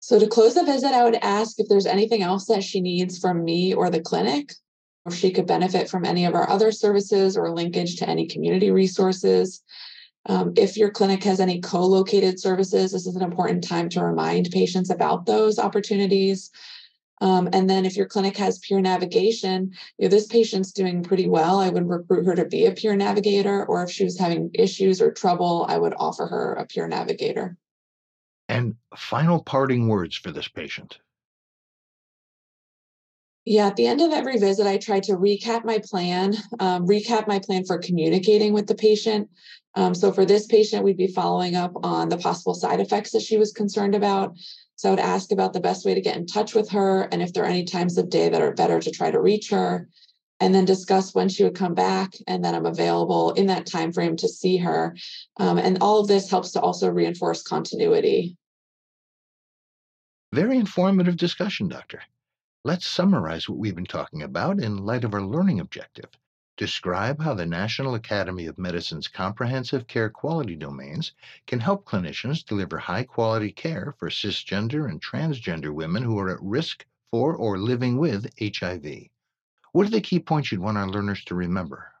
So 0.00 0.20
to 0.20 0.26
close 0.26 0.52
the 0.52 0.64
visit, 0.64 0.92
I 0.92 1.04
would 1.04 1.18
ask 1.22 1.58
if 1.58 1.70
there's 1.70 1.86
anything 1.86 2.20
else 2.20 2.44
that 2.48 2.62
she 2.62 2.82
needs 2.82 3.18
from 3.18 3.44
me 3.44 3.72
or 3.72 3.88
the 3.88 4.02
clinic, 4.02 4.52
or 5.06 5.12
if 5.12 5.18
she 5.18 5.30
could 5.30 5.46
benefit 5.46 5.88
from 5.88 6.04
any 6.04 6.26
of 6.26 6.34
our 6.34 6.50
other 6.50 6.70
services 6.70 7.38
or 7.38 7.50
linkage 7.50 7.96
to 7.96 8.06
any 8.06 8.26
community 8.26 8.70
resources. 8.70 9.62
Um, 10.26 10.52
if 10.56 10.76
your 10.76 10.90
clinic 10.90 11.22
has 11.24 11.40
any 11.40 11.60
co 11.60 11.84
located 11.84 12.40
services, 12.40 12.92
this 12.92 13.06
is 13.06 13.16
an 13.16 13.22
important 13.22 13.62
time 13.62 13.88
to 13.90 14.04
remind 14.04 14.50
patients 14.50 14.90
about 14.90 15.26
those 15.26 15.58
opportunities. 15.58 16.50
Um, 17.20 17.48
and 17.52 17.70
then 17.70 17.84
if 17.84 17.96
your 17.96 18.06
clinic 18.06 18.36
has 18.38 18.58
peer 18.58 18.80
navigation, 18.80 19.72
you 19.98 20.04
know, 20.04 20.08
this 20.08 20.26
patient's 20.26 20.72
doing 20.72 21.02
pretty 21.02 21.28
well, 21.28 21.60
I 21.60 21.68
would 21.68 21.88
recruit 21.88 22.26
her 22.26 22.34
to 22.34 22.44
be 22.44 22.66
a 22.66 22.72
peer 22.72 22.96
navigator, 22.96 23.64
or 23.66 23.84
if 23.84 23.90
she 23.90 24.04
was 24.04 24.18
having 24.18 24.50
issues 24.54 25.00
or 25.00 25.12
trouble, 25.12 25.66
I 25.68 25.78
would 25.78 25.94
offer 25.96 26.26
her 26.26 26.54
a 26.54 26.66
peer 26.66 26.88
navigator. 26.88 27.56
And 28.48 28.74
final 28.96 29.42
parting 29.42 29.88
words 29.88 30.16
for 30.16 30.32
this 30.32 30.48
patient. 30.48 30.98
Yeah, 33.46 33.66
at 33.66 33.76
the 33.76 33.86
end 33.86 34.00
of 34.00 34.12
every 34.12 34.38
visit, 34.38 34.66
I 34.66 34.78
try 34.78 35.00
to 35.00 35.12
recap 35.12 35.64
my 35.64 35.78
plan, 35.78 36.34
um, 36.60 36.86
recap 36.86 37.28
my 37.28 37.38
plan 37.38 37.64
for 37.64 37.78
communicating 37.78 38.54
with 38.54 38.66
the 38.66 38.74
patient. 38.74 39.28
Um, 39.76 39.94
so 39.94 40.12
for 40.12 40.24
this 40.24 40.46
patient, 40.46 40.84
we'd 40.84 40.96
be 40.96 41.08
following 41.08 41.56
up 41.56 41.72
on 41.82 42.08
the 42.08 42.18
possible 42.18 42.54
side 42.54 42.80
effects 42.80 43.10
that 43.12 43.22
she 43.22 43.36
was 43.36 43.52
concerned 43.52 43.94
about. 43.94 44.36
So 44.76 44.88
I 44.88 44.92
would 44.92 45.00
ask 45.00 45.32
about 45.32 45.52
the 45.52 45.60
best 45.60 45.84
way 45.84 45.94
to 45.94 46.00
get 46.00 46.16
in 46.16 46.26
touch 46.26 46.54
with 46.54 46.70
her 46.70 47.08
and 47.12 47.22
if 47.22 47.32
there 47.32 47.44
are 47.44 47.48
any 47.48 47.64
times 47.64 47.98
of 47.98 48.10
day 48.10 48.28
that 48.28 48.42
are 48.42 48.52
better 48.52 48.80
to 48.80 48.90
try 48.90 49.10
to 49.10 49.20
reach 49.20 49.50
her, 49.50 49.88
and 50.40 50.54
then 50.54 50.64
discuss 50.64 51.14
when 51.14 51.28
she 51.28 51.44
would 51.44 51.54
come 51.54 51.74
back 51.74 52.14
and 52.26 52.44
then 52.44 52.54
I'm 52.54 52.66
available 52.66 53.32
in 53.32 53.46
that 53.46 53.66
time 53.66 53.92
frame 53.92 54.16
to 54.16 54.28
see 54.28 54.56
her. 54.58 54.96
Um, 55.38 55.58
and 55.58 55.78
all 55.80 56.00
of 56.00 56.08
this 56.08 56.28
helps 56.28 56.50
to 56.52 56.60
also 56.60 56.90
reinforce 56.90 57.42
continuity. 57.42 58.36
Very 60.32 60.58
informative 60.58 61.16
discussion, 61.16 61.68
Doctor. 61.68 62.02
Let's 62.64 62.86
summarize 62.86 63.48
what 63.48 63.58
we've 63.58 63.74
been 63.74 63.84
talking 63.84 64.22
about 64.22 64.58
in 64.58 64.84
light 64.84 65.04
of 65.04 65.14
our 65.14 65.22
learning 65.22 65.60
objective. 65.60 66.08
Describe 66.56 67.20
how 67.20 67.34
the 67.34 67.46
National 67.46 67.96
Academy 67.96 68.46
of 68.46 68.58
Medicine's 68.58 69.08
comprehensive 69.08 69.88
care 69.88 70.08
quality 70.08 70.54
domains 70.54 71.12
can 71.48 71.58
help 71.58 71.84
clinicians 71.84 72.44
deliver 72.44 72.78
high 72.78 73.02
quality 73.02 73.50
care 73.50 73.94
for 73.98 74.08
cisgender 74.08 74.88
and 74.88 75.02
transgender 75.02 75.74
women 75.74 76.04
who 76.04 76.16
are 76.16 76.30
at 76.30 76.40
risk 76.40 76.86
for 77.10 77.34
or 77.34 77.58
living 77.58 77.98
with 77.98 78.30
HIV. 78.40 79.08
What 79.72 79.88
are 79.88 79.90
the 79.90 80.00
key 80.00 80.20
points 80.20 80.52
you'd 80.52 80.60
want 80.60 80.78
our 80.78 80.88
learners 80.88 81.24
to 81.24 81.34
remember? 81.34 81.92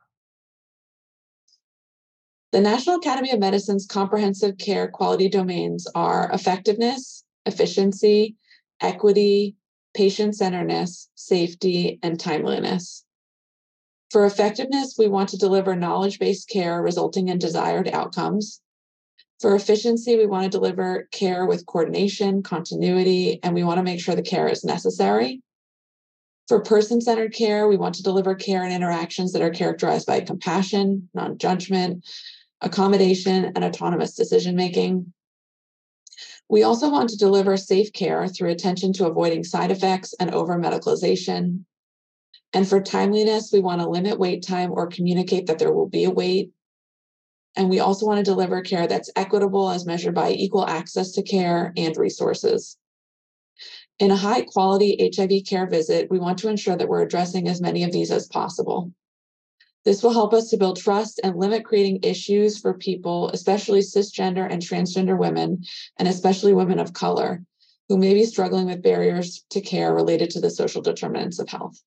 The 2.52 2.60
National 2.60 2.96
Academy 2.96 3.32
of 3.32 3.40
Medicine's 3.40 3.84
comprehensive 3.84 4.56
care 4.58 4.86
quality 4.86 5.28
domains 5.28 5.88
are 5.96 6.30
effectiveness, 6.32 7.24
efficiency, 7.44 8.36
equity, 8.80 9.56
patient 9.94 10.36
centeredness, 10.36 11.08
safety, 11.16 11.98
and 12.04 12.20
timeliness. 12.20 13.04
For 14.14 14.26
effectiveness, 14.26 14.94
we 14.96 15.08
want 15.08 15.30
to 15.30 15.36
deliver 15.36 15.74
knowledge 15.74 16.20
based 16.20 16.48
care 16.48 16.80
resulting 16.80 17.30
in 17.30 17.38
desired 17.38 17.88
outcomes. 17.88 18.60
For 19.40 19.56
efficiency, 19.56 20.16
we 20.16 20.26
want 20.26 20.44
to 20.44 20.56
deliver 20.56 21.08
care 21.10 21.46
with 21.46 21.66
coordination, 21.66 22.40
continuity, 22.44 23.40
and 23.42 23.56
we 23.56 23.64
want 23.64 23.78
to 23.78 23.82
make 23.82 24.00
sure 24.00 24.14
the 24.14 24.22
care 24.22 24.46
is 24.46 24.62
necessary. 24.62 25.42
For 26.46 26.62
person 26.62 27.00
centered 27.00 27.34
care, 27.34 27.66
we 27.66 27.76
want 27.76 27.96
to 27.96 28.04
deliver 28.04 28.36
care 28.36 28.62
and 28.62 28.72
interactions 28.72 29.32
that 29.32 29.42
are 29.42 29.50
characterized 29.50 30.06
by 30.06 30.20
compassion, 30.20 31.08
non 31.12 31.36
judgment, 31.36 32.06
accommodation, 32.60 33.46
and 33.46 33.64
autonomous 33.64 34.14
decision 34.14 34.54
making. 34.54 35.12
We 36.48 36.62
also 36.62 36.88
want 36.88 37.08
to 37.08 37.16
deliver 37.16 37.56
safe 37.56 37.92
care 37.92 38.28
through 38.28 38.50
attention 38.50 38.92
to 38.92 39.06
avoiding 39.06 39.42
side 39.42 39.72
effects 39.72 40.14
and 40.20 40.32
over 40.32 40.56
medicalization. 40.56 41.64
And 42.54 42.68
for 42.68 42.80
timeliness, 42.80 43.50
we 43.52 43.58
want 43.58 43.80
to 43.80 43.88
limit 43.88 44.18
wait 44.18 44.46
time 44.46 44.70
or 44.70 44.86
communicate 44.86 45.46
that 45.46 45.58
there 45.58 45.72
will 45.72 45.88
be 45.88 46.04
a 46.04 46.10
wait. 46.10 46.52
And 47.56 47.68
we 47.68 47.80
also 47.80 48.06
want 48.06 48.18
to 48.18 48.24
deliver 48.24 48.62
care 48.62 48.86
that's 48.86 49.10
equitable 49.16 49.70
as 49.70 49.84
measured 49.84 50.14
by 50.14 50.30
equal 50.30 50.64
access 50.64 51.10
to 51.12 51.22
care 51.22 51.72
and 51.76 51.96
resources. 51.96 52.76
In 53.98 54.12
a 54.12 54.16
high 54.16 54.42
quality 54.42 55.10
HIV 55.16 55.42
care 55.48 55.66
visit, 55.66 56.10
we 56.10 56.20
want 56.20 56.38
to 56.38 56.48
ensure 56.48 56.76
that 56.76 56.88
we're 56.88 57.02
addressing 57.02 57.48
as 57.48 57.60
many 57.60 57.82
of 57.82 57.92
these 57.92 58.12
as 58.12 58.28
possible. 58.28 58.92
This 59.84 60.02
will 60.02 60.12
help 60.12 60.32
us 60.32 60.48
to 60.50 60.56
build 60.56 60.78
trust 60.78 61.20
and 61.22 61.36
limit 61.36 61.64
creating 61.64 62.00
issues 62.04 62.58
for 62.58 62.74
people, 62.74 63.30
especially 63.30 63.80
cisgender 63.80 64.50
and 64.50 64.62
transgender 64.62 65.18
women, 65.18 65.64
and 65.98 66.08
especially 66.08 66.54
women 66.54 66.78
of 66.78 66.92
color, 66.92 67.42
who 67.88 67.98
may 67.98 68.14
be 68.14 68.24
struggling 68.24 68.66
with 68.66 68.82
barriers 68.82 69.44
to 69.50 69.60
care 69.60 69.92
related 69.92 70.30
to 70.30 70.40
the 70.40 70.50
social 70.50 70.82
determinants 70.82 71.38
of 71.38 71.48
health. 71.48 71.82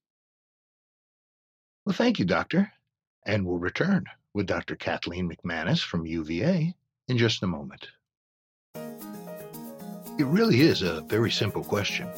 Well, 1.88 1.96
thank 1.96 2.20
you, 2.20 2.26
Doctor. 2.26 2.70
And 3.26 3.46
we'll 3.46 3.60
return 3.60 4.04
with 4.34 4.46
Dr. 4.46 4.76
Kathleen 4.76 5.32
McManus 5.32 5.82
from 5.82 6.06
UVA 6.06 6.76
in 7.08 7.18
just 7.18 7.44
a 7.44 7.48
moment. 7.48 7.88
It 8.76 10.26
really 10.26 10.60
is 10.60 10.82
a 10.82 11.00
very 11.08 11.32
simple 11.32 11.64
question. 11.64 12.10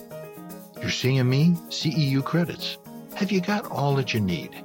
Your 0.77 0.89
CME 0.89 1.55
CEU 1.67 2.25
credits. 2.25 2.79
Have 3.13 3.31
you 3.31 3.41
got 3.41 3.69
all 3.69 3.95
that 3.97 4.11
you 4.11 4.19
need? 4.19 4.55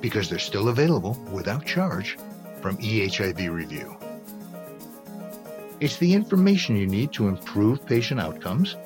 because 0.00 0.30
they're 0.30 0.38
still 0.38 0.68
available 0.68 1.18
without 1.32 1.64
charge 1.66 2.16
from 2.62 2.76
EHIV 2.78 3.50
Review. 3.50 3.96
It's 5.80 5.96
the 5.96 6.14
information 6.14 6.76
you 6.76 6.86
need 6.86 7.12
to 7.12 7.28
improve 7.28 7.84
patient 7.84 8.20
outcomes, 8.20 8.76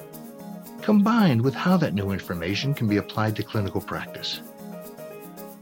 combined 0.83 1.43
with 1.43 1.55
how 1.55 1.77
that 1.77 1.95
new 1.95 2.11
information 2.11 2.75
can 2.75 2.89
be 2.89 2.97
applied 2.97 3.37
to 3.37 3.43
clinical 3.43 3.81
practice. 3.81 4.41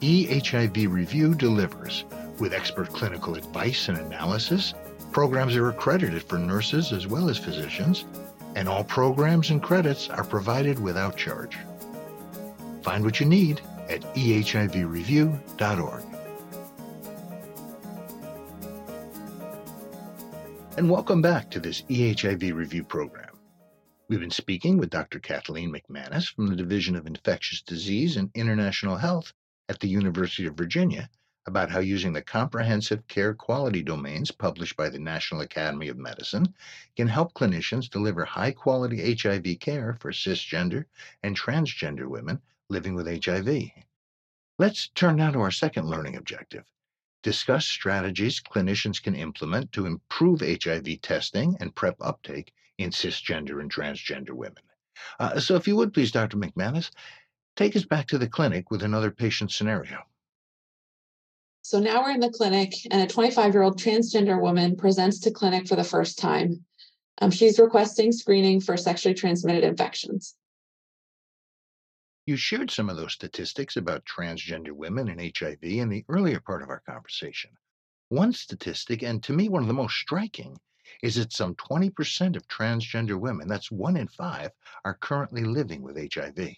EHIV 0.00 0.93
Review 0.93 1.35
delivers 1.35 2.05
with 2.38 2.52
expert 2.52 2.88
clinical 2.90 3.35
advice 3.35 3.88
and 3.88 3.99
analysis. 3.99 4.73
Programs 5.11 5.57
are 5.57 5.71
accredited 5.71 6.23
for 6.23 6.38
nurses 6.38 6.93
as 6.93 7.09
well 7.09 7.28
as 7.28 7.37
physicians, 7.37 8.05
and 8.55 8.69
all 8.69 8.85
programs 8.85 9.50
and 9.50 9.61
credits 9.61 10.09
are 10.09 10.23
provided 10.23 10.78
without 10.78 11.17
charge. 11.17 11.59
Find 12.83 13.05
what 13.05 13.19
you 13.19 13.26
need 13.26 13.61
at 13.88 14.02
ehivreview.org. 14.14 16.02
And 20.76 20.88
welcome 20.88 21.23
back 21.23 21.50
to 21.50 21.59
this 21.59 21.83
EHIV 21.83 22.55
review 22.55 22.85
program. 22.85 23.37
We've 24.09 24.21
been 24.21 24.31
speaking 24.31 24.78
with 24.78 24.90
Dr. 24.90 25.19
Kathleen 25.19 25.73
McManus 25.73 26.33
from 26.33 26.47
the 26.47 26.55
Division 26.55 26.95
of 26.95 27.09
Infectious 27.09 27.62
Disease 27.62 28.17
and 28.17 28.31
International 28.35 28.97
Health 28.97 29.33
at 29.69 29.81
the 29.81 29.89
University 29.89 30.47
of 30.47 30.57
Virginia 30.57 31.11
about 31.47 31.71
how 31.71 31.79
using 31.79 32.13
the 32.13 32.23
comprehensive 32.23 33.07
care 33.09 33.35
quality 33.35 33.83
domains 33.83 34.31
published 34.31 34.77
by 34.77 34.89
the 34.89 34.99
National 34.99 35.41
Academy 35.41 35.89
of 35.89 35.97
Medicine 35.97 36.55
can 36.97 37.09
help 37.09 37.33
clinicians 37.33 37.89
deliver 37.89 38.25
high 38.25 38.53
quality 38.53 39.15
HIV 39.15 39.59
care 39.61 39.95
for 39.95 40.13
cisgender 40.13 40.85
and 41.23 41.39
transgender 41.39 42.07
women 42.07 42.41
living 42.69 42.95
with 42.95 43.25
HIV. 43.25 43.71
Let's 44.59 44.89
turn 44.89 45.17
now 45.17 45.31
to 45.31 45.41
our 45.41 45.51
second 45.51 45.87
learning 45.87 46.17
objective 46.17 46.65
discuss 47.23 47.67
strategies 47.67 48.41
clinicians 48.41 49.03
can 49.03 49.15
implement 49.15 49.73
to 49.73 49.87
improve 49.87 50.41
HIV 50.41 51.01
testing 51.03 51.57
and 51.61 51.75
PrEP 51.75 51.97
uptake 52.01 52.53
in 52.79 52.91
cisgender 52.91 53.61
and 53.61 53.73
transgender 53.73 54.31
women. 54.31 54.63
Uh, 55.19 55.39
so, 55.41 55.57
if 55.57 55.67
you 55.67 55.77
would 55.77 55.93
please, 55.93 56.13
Dr. 56.13 56.37
McManus, 56.37 56.91
take 57.59 57.75
us 57.75 57.85
back 57.85 58.07
to 58.07 58.19
the 58.19 58.29
clinic 58.29 58.71
with 58.71 58.85
another 58.85 59.11
patient 59.11 59.50
scenario. 59.50 59.99
So 61.62 61.81
now 61.81 62.03
we're 62.03 62.12
in 62.12 62.21
the 62.21 62.31
clinic, 62.31 62.73
and 62.93 63.03
a 63.03 63.07
25 63.12 63.53
year 63.53 63.62
old 63.62 63.79
transgender 63.79 64.41
woman 64.41 64.77
presents 64.77 65.19
to 65.21 65.33
clinic 65.33 65.67
for 65.67 65.75
the 65.75 65.83
first 65.85 66.19
time. 66.19 66.65
Um, 67.21 67.33
she's 67.33 67.59
requesting 67.59 68.12
screening 68.12 68.61
for 68.61 68.77
sexually 68.77 69.12
transmitted 69.12 69.65
infections. 69.65 70.37
You 72.27 72.37
shared 72.37 72.71
some 72.71 72.88
of 72.88 72.97
those 72.97 73.12
statistics 73.12 73.77
about 73.77 74.05
transgender 74.05 74.71
women 74.71 75.09
and 75.09 75.21
HIV 75.21 75.59
in 75.62 75.88
the 75.88 76.05
earlier 76.09 76.41
part 76.41 76.62
of 76.62 76.69
our 76.69 76.81
conversation. 76.81 77.50
One 78.09 78.33
statistic, 78.33 79.03
and 79.03 79.21
to 79.25 79.33
me 79.33 79.49
one 79.49 79.62
of 79.62 79.69
the 79.69 79.75
most 79.75 79.97
striking, 79.97 80.57
is 81.03 81.17
that 81.17 81.33
some 81.33 81.57
20% 81.57 82.37
of 82.37 82.47
transgender 82.47 83.19
women, 83.19 83.49
that's 83.49 83.73
one 83.73 83.97
in 83.97 84.07
five, 84.07 84.53
are 84.85 84.95
currently 84.95 85.43
living 85.43 85.83
with 85.83 85.99
HIV. 86.15 86.55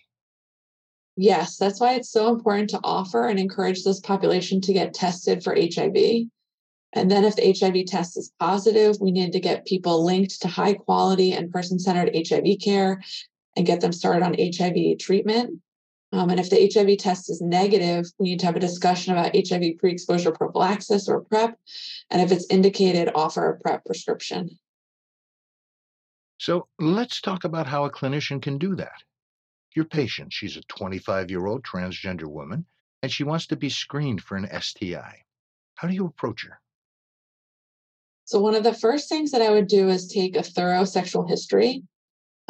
Yes, 1.22 1.58
that's 1.58 1.80
why 1.80 1.96
it's 1.96 2.10
so 2.10 2.34
important 2.34 2.70
to 2.70 2.80
offer 2.82 3.26
and 3.26 3.38
encourage 3.38 3.84
this 3.84 4.00
population 4.00 4.58
to 4.62 4.72
get 4.72 4.94
tested 4.94 5.44
for 5.44 5.54
HIV. 5.54 5.94
And 6.94 7.10
then, 7.10 7.24
if 7.26 7.36
the 7.36 7.54
HIV 7.54 7.84
test 7.88 8.16
is 8.16 8.32
positive, 8.40 8.96
we 9.02 9.10
need 9.10 9.32
to 9.32 9.38
get 9.38 9.66
people 9.66 10.02
linked 10.02 10.40
to 10.40 10.48
high 10.48 10.72
quality 10.72 11.32
and 11.32 11.52
person 11.52 11.78
centered 11.78 12.16
HIV 12.16 12.56
care 12.64 13.02
and 13.54 13.66
get 13.66 13.82
them 13.82 13.92
started 13.92 14.22
on 14.22 14.34
HIV 14.38 14.96
treatment. 14.98 15.60
Um, 16.10 16.30
and 16.30 16.40
if 16.40 16.48
the 16.48 16.70
HIV 16.72 16.96
test 16.96 17.28
is 17.28 17.42
negative, 17.42 18.06
we 18.18 18.30
need 18.30 18.40
to 18.40 18.46
have 18.46 18.56
a 18.56 18.60
discussion 18.60 19.12
about 19.12 19.36
HIV 19.36 19.76
pre 19.78 19.92
exposure 19.92 20.32
prophylaxis 20.32 21.06
or 21.06 21.20
PrEP. 21.20 21.54
And 22.08 22.22
if 22.22 22.32
it's 22.32 22.46
indicated, 22.48 23.10
offer 23.14 23.46
a 23.50 23.58
PrEP 23.60 23.84
prescription. 23.84 24.58
So 26.38 26.66
let's 26.78 27.20
talk 27.20 27.44
about 27.44 27.66
how 27.66 27.84
a 27.84 27.90
clinician 27.90 28.40
can 28.40 28.56
do 28.56 28.74
that. 28.76 29.02
Your 29.74 29.84
patient, 29.84 30.32
she's 30.32 30.56
a 30.56 30.62
25 30.62 31.30
year 31.30 31.46
old 31.46 31.62
transgender 31.62 32.26
woman, 32.26 32.66
and 33.02 33.10
she 33.10 33.24
wants 33.24 33.46
to 33.48 33.56
be 33.56 33.70
screened 33.70 34.22
for 34.22 34.36
an 34.36 34.48
STI. 34.60 35.22
How 35.76 35.88
do 35.88 35.94
you 35.94 36.06
approach 36.06 36.44
her? 36.44 36.60
So, 38.24 38.40
one 38.40 38.54
of 38.54 38.64
the 38.64 38.74
first 38.74 39.08
things 39.08 39.30
that 39.30 39.42
I 39.42 39.50
would 39.50 39.66
do 39.66 39.88
is 39.88 40.06
take 40.06 40.36
a 40.36 40.42
thorough 40.42 40.84
sexual 40.84 41.26
history 41.26 41.82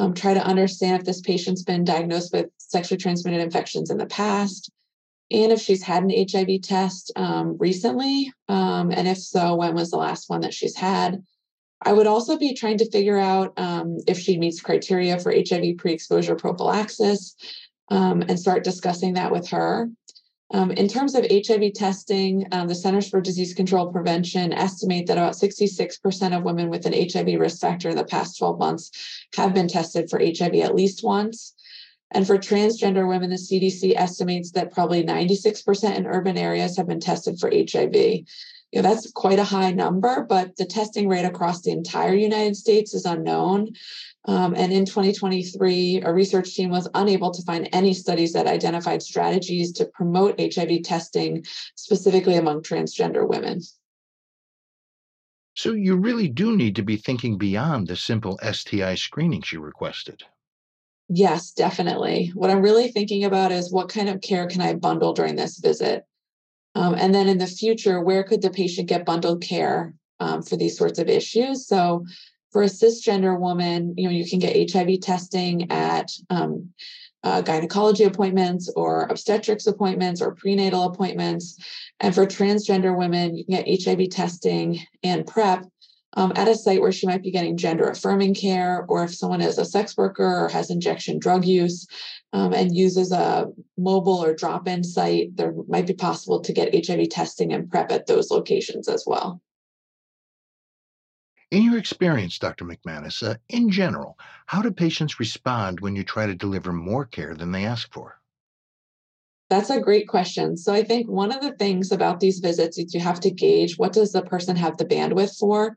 um, 0.00 0.14
try 0.14 0.32
to 0.32 0.44
understand 0.44 0.98
if 0.98 1.04
this 1.04 1.20
patient's 1.20 1.62
been 1.62 1.84
diagnosed 1.84 2.32
with 2.32 2.46
sexually 2.56 2.96
transmitted 2.96 3.40
infections 3.40 3.90
in 3.90 3.98
the 3.98 4.06
past, 4.06 4.70
and 5.30 5.52
if 5.52 5.60
she's 5.60 5.82
had 5.82 6.02
an 6.02 6.26
HIV 6.32 6.62
test 6.62 7.12
um, 7.16 7.56
recently, 7.58 8.32
um, 8.48 8.90
and 8.90 9.06
if 9.06 9.18
so, 9.18 9.54
when 9.56 9.74
was 9.74 9.90
the 9.90 9.98
last 9.98 10.30
one 10.30 10.40
that 10.40 10.54
she's 10.54 10.74
had? 10.74 11.22
I 11.82 11.92
would 11.92 12.06
also 12.06 12.36
be 12.36 12.54
trying 12.54 12.78
to 12.78 12.90
figure 12.90 13.18
out 13.18 13.58
um, 13.58 13.98
if 14.06 14.18
she 14.18 14.38
meets 14.38 14.60
criteria 14.60 15.18
for 15.18 15.32
HIV 15.32 15.78
pre 15.78 15.92
exposure 15.92 16.34
prophylaxis 16.34 17.34
um, 17.90 18.22
and 18.22 18.38
start 18.38 18.64
discussing 18.64 19.14
that 19.14 19.32
with 19.32 19.48
her. 19.48 19.90
Um, 20.52 20.72
in 20.72 20.88
terms 20.88 21.14
of 21.14 21.26
HIV 21.30 21.74
testing, 21.74 22.46
um, 22.50 22.66
the 22.66 22.74
Centers 22.74 23.08
for 23.08 23.20
Disease 23.20 23.54
Control 23.54 23.92
Prevention 23.92 24.52
estimate 24.52 25.06
that 25.06 25.16
about 25.16 25.34
66% 25.34 26.36
of 26.36 26.42
women 26.42 26.70
with 26.70 26.86
an 26.86 26.92
HIV 26.92 27.38
risk 27.38 27.60
factor 27.60 27.88
in 27.88 27.96
the 27.96 28.04
past 28.04 28.38
12 28.38 28.58
months 28.58 28.90
have 29.36 29.54
been 29.54 29.68
tested 29.68 30.10
for 30.10 30.18
HIV 30.18 30.56
at 30.56 30.74
least 30.74 31.04
once. 31.04 31.54
And 32.10 32.26
for 32.26 32.36
transgender 32.36 33.08
women, 33.08 33.30
the 33.30 33.36
CDC 33.36 33.94
estimates 33.94 34.50
that 34.52 34.72
probably 34.72 35.04
96% 35.04 35.96
in 35.96 36.06
urban 36.06 36.36
areas 36.36 36.76
have 36.76 36.88
been 36.88 36.98
tested 36.98 37.38
for 37.38 37.50
HIV. 37.52 38.24
You 38.72 38.82
know, 38.82 38.88
that's 38.88 39.10
quite 39.10 39.38
a 39.38 39.44
high 39.44 39.72
number, 39.72 40.24
but 40.28 40.56
the 40.56 40.64
testing 40.64 41.08
rate 41.08 41.24
across 41.24 41.62
the 41.62 41.72
entire 41.72 42.14
United 42.14 42.56
States 42.56 42.94
is 42.94 43.04
unknown. 43.04 43.70
Um, 44.26 44.54
and 44.54 44.72
in 44.72 44.84
2023, 44.84 46.02
a 46.04 46.12
research 46.12 46.54
team 46.54 46.70
was 46.70 46.88
unable 46.94 47.32
to 47.32 47.42
find 47.42 47.68
any 47.72 47.94
studies 47.94 48.32
that 48.34 48.46
identified 48.46 49.02
strategies 49.02 49.72
to 49.72 49.86
promote 49.86 50.40
HIV 50.40 50.82
testing 50.84 51.44
specifically 51.74 52.36
among 52.36 52.62
transgender 52.62 53.26
women. 53.28 53.60
So 55.54 55.72
you 55.72 55.96
really 55.96 56.28
do 56.28 56.56
need 56.56 56.76
to 56.76 56.82
be 56.82 56.96
thinking 56.96 57.38
beyond 57.38 57.88
the 57.88 57.96
simple 57.96 58.38
STI 58.42 58.94
screening 58.94 59.42
she 59.42 59.56
requested. 59.56 60.22
Yes, 61.08 61.50
definitely. 61.50 62.30
What 62.34 62.50
I'm 62.50 62.62
really 62.62 62.92
thinking 62.92 63.24
about 63.24 63.50
is 63.50 63.72
what 63.72 63.88
kind 63.88 64.08
of 64.08 64.20
care 64.20 64.46
can 64.46 64.60
I 64.60 64.74
bundle 64.74 65.12
during 65.12 65.34
this 65.34 65.58
visit? 65.58 66.04
Um, 66.74 66.94
and 66.94 67.14
then 67.14 67.28
in 67.28 67.38
the 67.38 67.46
future, 67.46 68.00
where 68.00 68.22
could 68.22 68.42
the 68.42 68.50
patient 68.50 68.88
get 68.88 69.04
bundled 69.04 69.42
care 69.42 69.94
um, 70.20 70.42
for 70.42 70.56
these 70.56 70.76
sorts 70.76 70.98
of 70.98 71.08
issues? 71.08 71.66
So 71.66 72.06
for 72.52 72.62
a 72.62 72.66
cisgender 72.66 73.38
woman, 73.38 73.94
you 73.96 74.04
know, 74.04 74.14
you 74.14 74.28
can 74.28 74.38
get 74.38 74.70
HIV 74.70 75.00
testing 75.00 75.70
at 75.70 76.10
um, 76.30 76.70
uh, 77.22 77.42
gynecology 77.42 78.04
appointments 78.04 78.72
or 78.74 79.02
obstetrics 79.04 79.66
appointments 79.66 80.22
or 80.22 80.34
prenatal 80.34 80.84
appointments. 80.84 81.56
And 82.00 82.14
for 82.14 82.26
transgender 82.26 82.96
women, 82.96 83.36
you 83.36 83.44
can 83.44 83.62
get 83.62 83.84
HIV 83.84 84.10
testing 84.10 84.80
and 85.02 85.26
PrEP 85.26 85.66
um, 86.14 86.32
at 86.36 86.48
a 86.48 86.54
site 86.54 86.80
where 86.80 86.92
she 86.92 87.06
might 87.06 87.22
be 87.22 87.30
getting 87.30 87.56
gender 87.56 87.88
affirming 87.88 88.34
care, 88.34 88.84
or 88.88 89.04
if 89.04 89.14
someone 89.14 89.40
is 89.40 89.58
a 89.58 89.64
sex 89.64 89.96
worker 89.96 90.44
or 90.44 90.48
has 90.48 90.70
injection 90.70 91.18
drug 91.18 91.44
use 91.44 91.86
um, 92.32 92.52
and 92.52 92.76
uses 92.76 93.12
a 93.12 93.46
mobile 93.78 94.22
or 94.22 94.34
drop 94.34 94.66
in 94.66 94.82
site, 94.82 95.36
there 95.36 95.54
might 95.68 95.86
be 95.86 95.94
possible 95.94 96.40
to 96.40 96.52
get 96.52 96.74
HIV 96.86 97.08
testing 97.10 97.52
and 97.52 97.70
PrEP 97.70 97.92
at 97.92 98.06
those 98.06 98.30
locations 98.30 98.88
as 98.88 99.04
well. 99.06 99.40
In 101.50 101.64
your 101.64 101.78
experience, 101.78 102.38
Dr. 102.38 102.64
McManus, 102.64 103.28
uh, 103.28 103.34
in 103.48 103.70
general, 103.70 104.16
how 104.46 104.62
do 104.62 104.70
patients 104.70 105.18
respond 105.18 105.80
when 105.80 105.96
you 105.96 106.04
try 106.04 106.26
to 106.26 106.34
deliver 106.34 106.72
more 106.72 107.04
care 107.04 107.34
than 107.34 107.50
they 107.50 107.64
ask 107.64 107.92
for? 107.92 108.20
That's 109.48 109.70
a 109.70 109.80
great 109.80 110.06
question. 110.06 110.56
So 110.56 110.72
I 110.72 110.84
think 110.84 111.08
one 111.08 111.32
of 111.32 111.40
the 111.40 111.50
things 111.50 111.90
about 111.90 112.20
these 112.20 112.38
visits 112.38 112.78
is 112.78 112.94
you 112.94 113.00
have 113.00 113.18
to 113.20 113.32
gauge 113.32 113.76
what 113.78 113.92
does 113.92 114.12
the 114.12 114.22
person 114.22 114.54
have 114.54 114.76
the 114.76 114.84
bandwidth 114.84 115.36
for? 115.38 115.76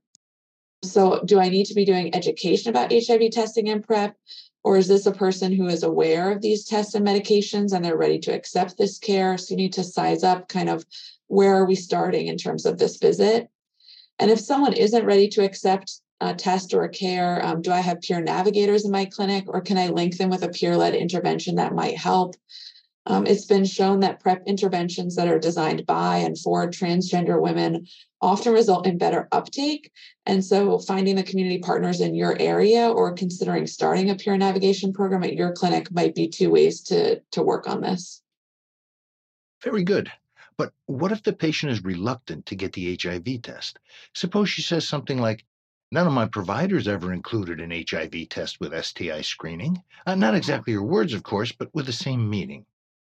So 0.83 1.21
do 1.25 1.39
I 1.39 1.49
need 1.49 1.65
to 1.67 1.73
be 1.73 1.85
doing 1.85 2.13
education 2.13 2.69
about 2.69 2.91
HIV 2.91 3.31
testing 3.31 3.69
and 3.69 3.83
PrEP? 3.83 4.15
Or 4.63 4.77
is 4.77 4.87
this 4.87 5.05
a 5.05 5.11
person 5.11 5.51
who 5.51 5.67
is 5.67 5.83
aware 5.83 6.31
of 6.31 6.41
these 6.41 6.65
tests 6.65 6.95
and 6.95 7.05
medications 7.05 7.73
and 7.73 7.83
they're 7.83 7.97
ready 7.97 8.19
to 8.19 8.33
accept 8.33 8.77
this 8.77 8.97
care? 8.97 9.37
So 9.37 9.51
you 9.51 9.57
need 9.57 9.73
to 9.73 9.83
size 9.83 10.23
up 10.23 10.47
kind 10.47 10.69
of 10.69 10.85
where 11.27 11.55
are 11.55 11.65
we 11.65 11.75
starting 11.75 12.27
in 12.27 12.37
terms 12.37 12.65
of 12.65 12.77
this 12.77 12.97
visit? 12.97 13.49
And 14.19 14.31
if 14.31 14.39
someone 14.39 14.73
isn't 14.73 15.05
ready 15.05 15.27
to 15.29 15.43
accept 15.43 15.99
a 16.21 16.33
test 16.33 16.73
or 16.73 16.83
a 16.83 16.89
care, 16.89 17.45
um, 17.45 17.61
do 17.61 17.71
I 17.71 17.79
have 17.79 18.01
peer 18.01 18.21
navigators 18.21 18.85
in 18.85 18.91
my 18.91 19.05
clinic 19.05 19.45
or 19.47 19.61
can 19.61 19.77
I 19.77 19.87
link 19.87 20.17
them 20.17 20.29
with 20.29 20.43
a 20.43 20.49
peer 20.49 20.77
led 20.77 20.95
intervention 20.95 21.55
that 21.55 21.75
might 21.75 21.97
help? 21.97 22.35
Um, 23.05 23.27
it's 23.27 23.45
been 23.45 23.65
shown 23.65 23.99
that 23.99 24.21
PrEP 24.21 24.43
interventions 24.47 25.15
that 25.17 25.27
are 25.27 25.39
designed 25.39 25.85
by 25.85 26.17
and 26.17 26.39
for 26.39 26.67
transgender 26.67 27.41
women 27.41 27.85
often 28.23 28.53
result 28.53 28.87
in 28.87 28.97
better 28.97 29.27
uptake. 29.31 29.91
And 30.25 30.43
so, 30.43 30.79
finding 30.79 31.15
the 31.15 31.23
community 31.23 31.59
partners 31.59 32.01
in 32.01 32.15
your 32.15 32.35
area 32.39 32.89
or 32.89 33.13
considering 33.13 33.67
starting 33.67 34.09
a 34.09 34.15
peer 34.15 34.37
navigation 34.37 34.93
program 34.93 35.23
at 35.23 35.35
your 35.35 35.51
clinic 35.51 35.91
might 35.91 36.15
be 36.15 36.29
two 36.29 36.49
ways 36.49 36.81
to, 36.83 37.19
to 37.31 37.43
work 37.43 37.67
on 37.67 37.81
this. 37.81 38.21
Very 39.61 39.83
good. 39.83 40.11
But 40.57 40.71
what 40.85 41.11
if 41.11 41.23
the 41.23 41.33
patient 41.33 41.71
is 41.71 41.83
reluctant 41.83 42.45
to 42.47 42.55
get 42.55 42.73
the 42.73 42.97
HIV 43.01 43.41
test? 43.41 43.79
Suppose 44.13 44.49
she 44.49 44.61
says 44.61 44.87
something 44.87 45.19
like, 45.19 45.45
None 45.91 46.07
of 46.07 46.13
my 46.13 46.25
providers 46.25 46.87
ever 46.87 47.13
included 47.13 47.59
an 47.61 47.69
HIV 47.69 48.29
test 48.29 48.59
with 48.59 48.73
STI 48.73 49.21
screening. 49.21 49.83
Uh, 50.07 50.15
not 50.15 50.33
exactly 50.33 50.73
her 50.73 50.81
words, 50.81 51.13
of 51.13 51.21
course, 51.21 51.51
but 51.51 51.69
with 51.75 51.85
the 51.85 51.93
same 51.93 52.27
meaning. 52.27 52.65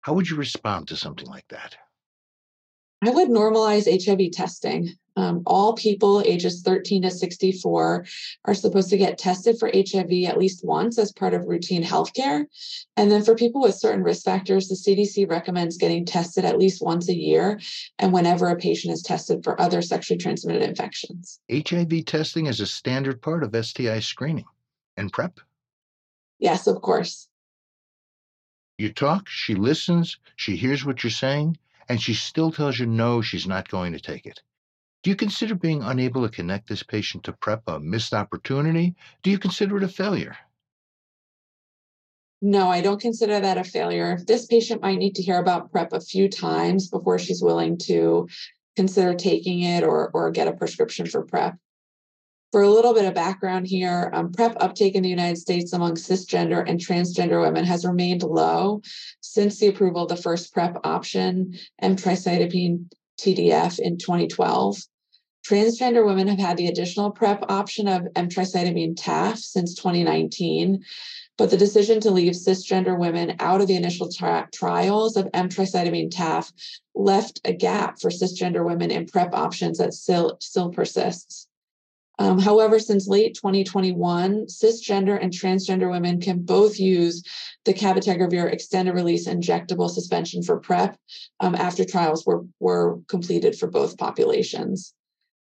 How 0.02 0.14
would 0.14 0.30
you 0.30 0.36
respond 0.36 0.90
to 0.90 0.98
something 0.98 1.28
like 1.28 1.48
that? 1.48 1.78
I 3.04 3.10
would 3.10 3.30
normalize 3.30 4.06
HIV 4.06 4.32
testing. 4.32 4.96
Um, 5.18 5.44
all 5.46 5.74
people 5.74 6.22
ages 6.26 6.62
13 6.62 7.04
to 7.04 7.12
64 7.12 8.06
are 8.46 8.54
supposed 8.54 8.90
to 8.90 8.98
get 8.98 9.18
tested 9.18 9.58
for 9.58 9.72
HIV 9.74 10.26
at 10.28 10.38
least 10.38 10.66
once 10.66 11.00
as 11.00 11.14
part 11.14 11.34
of 11.34 11.46
routine 11.46 11.84
healthcare. 11.84 12.46
And 12.98 13.10
then 13.10 13.24
for 13.24 13.34
people 13.36 13.62
with 13.62 13.76
certain 13.76 14.04
risk 14.04 14.26
factors, 14.26 14.68
the 14.68 14.76
CDC 14.76 15.30
recommends 15.30 15.78
getting 15.78 16.06
tested 16.06 16.44
at 16.44 16.58
least 16.58 16.82
once 16.82 17.08
a 17.08 17.16
year 17.16 17.60
and 17.98 18.12
whenever 18.12 18.50
a 18.50 18.58
patient 18.58 18.94
is 18.94 19.02
tested 19.02 19.44
for 19.44 19.60
other 19.62 19.82
sexually 19.82 20.18
transmitted 20.18 20.64
infections. 20.64 21.40
HIV 21.50 22.06
testing 22.06 22.48
is 22.48 22.60
a 22.60 22.68
standard 22.68 23.22
part 23.22 23.44
of 23.44 23.66
STI 23.66 24.00
screening 24.00 24.46
and 24.98 25.14
PrEP. 25.14 25.40
Yes, 26.40 26.68
of 26.68 26.82
course. 26.82 27.30
You 28.78 28.92
talk, 28.92 29.30
she 29.30 29.56
listens, 29.56 30.18
she 30.36 30.58
hears 30.58 30.84
what 30.84 31.02
you're 31.02 31.12
saying, 31.12 31.58
and 31.88 32.02
she 32.02 32.14
still 32.14 32.52
tells 32.52 32.80
you 32.80 32.86
no, 32.86 33.22
she's 33.22 33.48
not 33.48 33.70
going 33.70 33.94
to 33.94 34.00
take 34.00 34.26
it. 34.26 34.42
Do 35.04 35.10
you 35.10 35.16
consider 35.16 35.54
being 35.54 35.84
unable 35.84 36.24
to 36.24 36.36
connect 36.36 36.68
this 36.68 36.82
patient 36.82 37.24
to 37.26 37.34
PrEP 37.34 37.62
a 37.68 37.80
missed 37.80 38.14
opportunity? 38.14 38.96
Do 39.22 39.30
you 39.30 39.38
consider 39.38 39.78
it 39.78 39.84
a 39.84 39.88
failure? 39.88 40.36
No, 42.42 42.70
I 42.70 42.82
don't 42.82 43.00
consider 43.00 43.40
that 43.40 43.58
a 43.58 43.64
failure. 43.64 44.20
This 44.26 44.46
patient 44.46 44.82
might 44.82 44.98
need 44.98 45.16
to 45.16 45.22
hear 45.22 45.40
about 45.40 45.72
PrEP 45.72 45.94
a 45.94 46.02
few 46.02 46.28
times 46.28 46.90
before 46.90 47.20
she's 47.20 47.42
willing 47.42 47.78
to 47.80 48.28
consider 48.76 49.14
taking 49.14 49.62
it 49.62 49.84
or, 49.84 50.10
or 50.14 50.32
get 50.32 50.48
a 50.48 50.54
prescription 50.54 51.06
for 51.06 51.24
PrEP. 51.24 51.56
For 52.52 52.62
a 52.62 52.70
little 52.70 52.94
bit 52.94 53.06
of 53.06 53.14
background 53.14 53.68
here, 53.68 54.10
um, 54.14 54.32
PrEP 54.32 54.56
uptake 54.60 54.96
in 54.96 55.04
the 55.04 55.10
United 55.10 55.38
States 55.38 55.74
among 55.74 55.96
cisgender 55.96 56.64
and 56.66 56.80
transgender 56.80 57.42
women 57.42 57.66
has 57.66 57.86
remained 57.86 58.24
low 58.24 58.82
since 59.20 59.60
the 59.60 59.68
approval 59.68 60.04
of 60.04 60.10
the 60.10 60.16
first 60.16 60.54
PrEP 60.54 60.78
option, 60.86 61.56
emtricitabine 61.84 62.86
TDF, 63.20 63.80
in 63.80 63.98
2012. 63.98 64.78
Transgender 65.46 66.06
women 66.06 66.28
have 66.28 66.40
had 66.40 66.58
the 66.58 66.68
additional 66.68 67.12
PrEP 67.12 67.44
option 67.50 67.88
of 67.88 68.04
emtricitabine 68.16 68.96
TAF 68.96 69.38
since 69.38 69.76
2019, 69.76 70.84
but 71.38 71.52
the 71.52 71.58
decision 71.58 72.00
to 72.00 72.12
leave 72.12 72.34
cisgender 72.34 72.98
women 72.98 73.36
out 73.40 73.62
of 73.62 73.68
the 73.68 73.76
initial 73.76 74.12
tra- 74.12 74.48
trials 74.54 75.18
of 75.18 75.26
emtricitabine 75.34 76.10
TAF 76.10 76.52
left 76.96 77.42
a 77.46 77.54
gap 77.54 78.00
for 78.00 78.10
cisgender 78.10 78.66
women 78.66 78.90
in 78.90 79.06
PrEP 79.06 79.34
options 79.34 79.78
that 79.78 79.94
still, 79.94 80.38
still 80.40 80.70
persists. 80.70 81.48
Um, 82.18 82.40
however, 82.40 82.80
since 82.80 83.08
late 83.08 83.36
2021, 83.36 84.46
cisgender 84.46 85.22
and 85.22 85.32
transgender 85.34 85.92
women 85.92 86.22
can 86.22 86.40
both 86.40 86.80
use 86.80 87.24
the 87.66 87.74
cabotegravir 87.74 88.52
extended 88.52 88.94
release 88.94 89.28
injectable 89.28 89.90
suspension 89.90 90.42
for 90.42 90.60
PrEP 90.60 90.98
um, 91.42 91.56
after 91.56 91.84
trials 91.84 92.26
were, 92.26 92.46
were 92.60 93.00
completed 93.08 93.58
for 93.58 93.68
both 93.68 93.98
populations. 93.98 94.94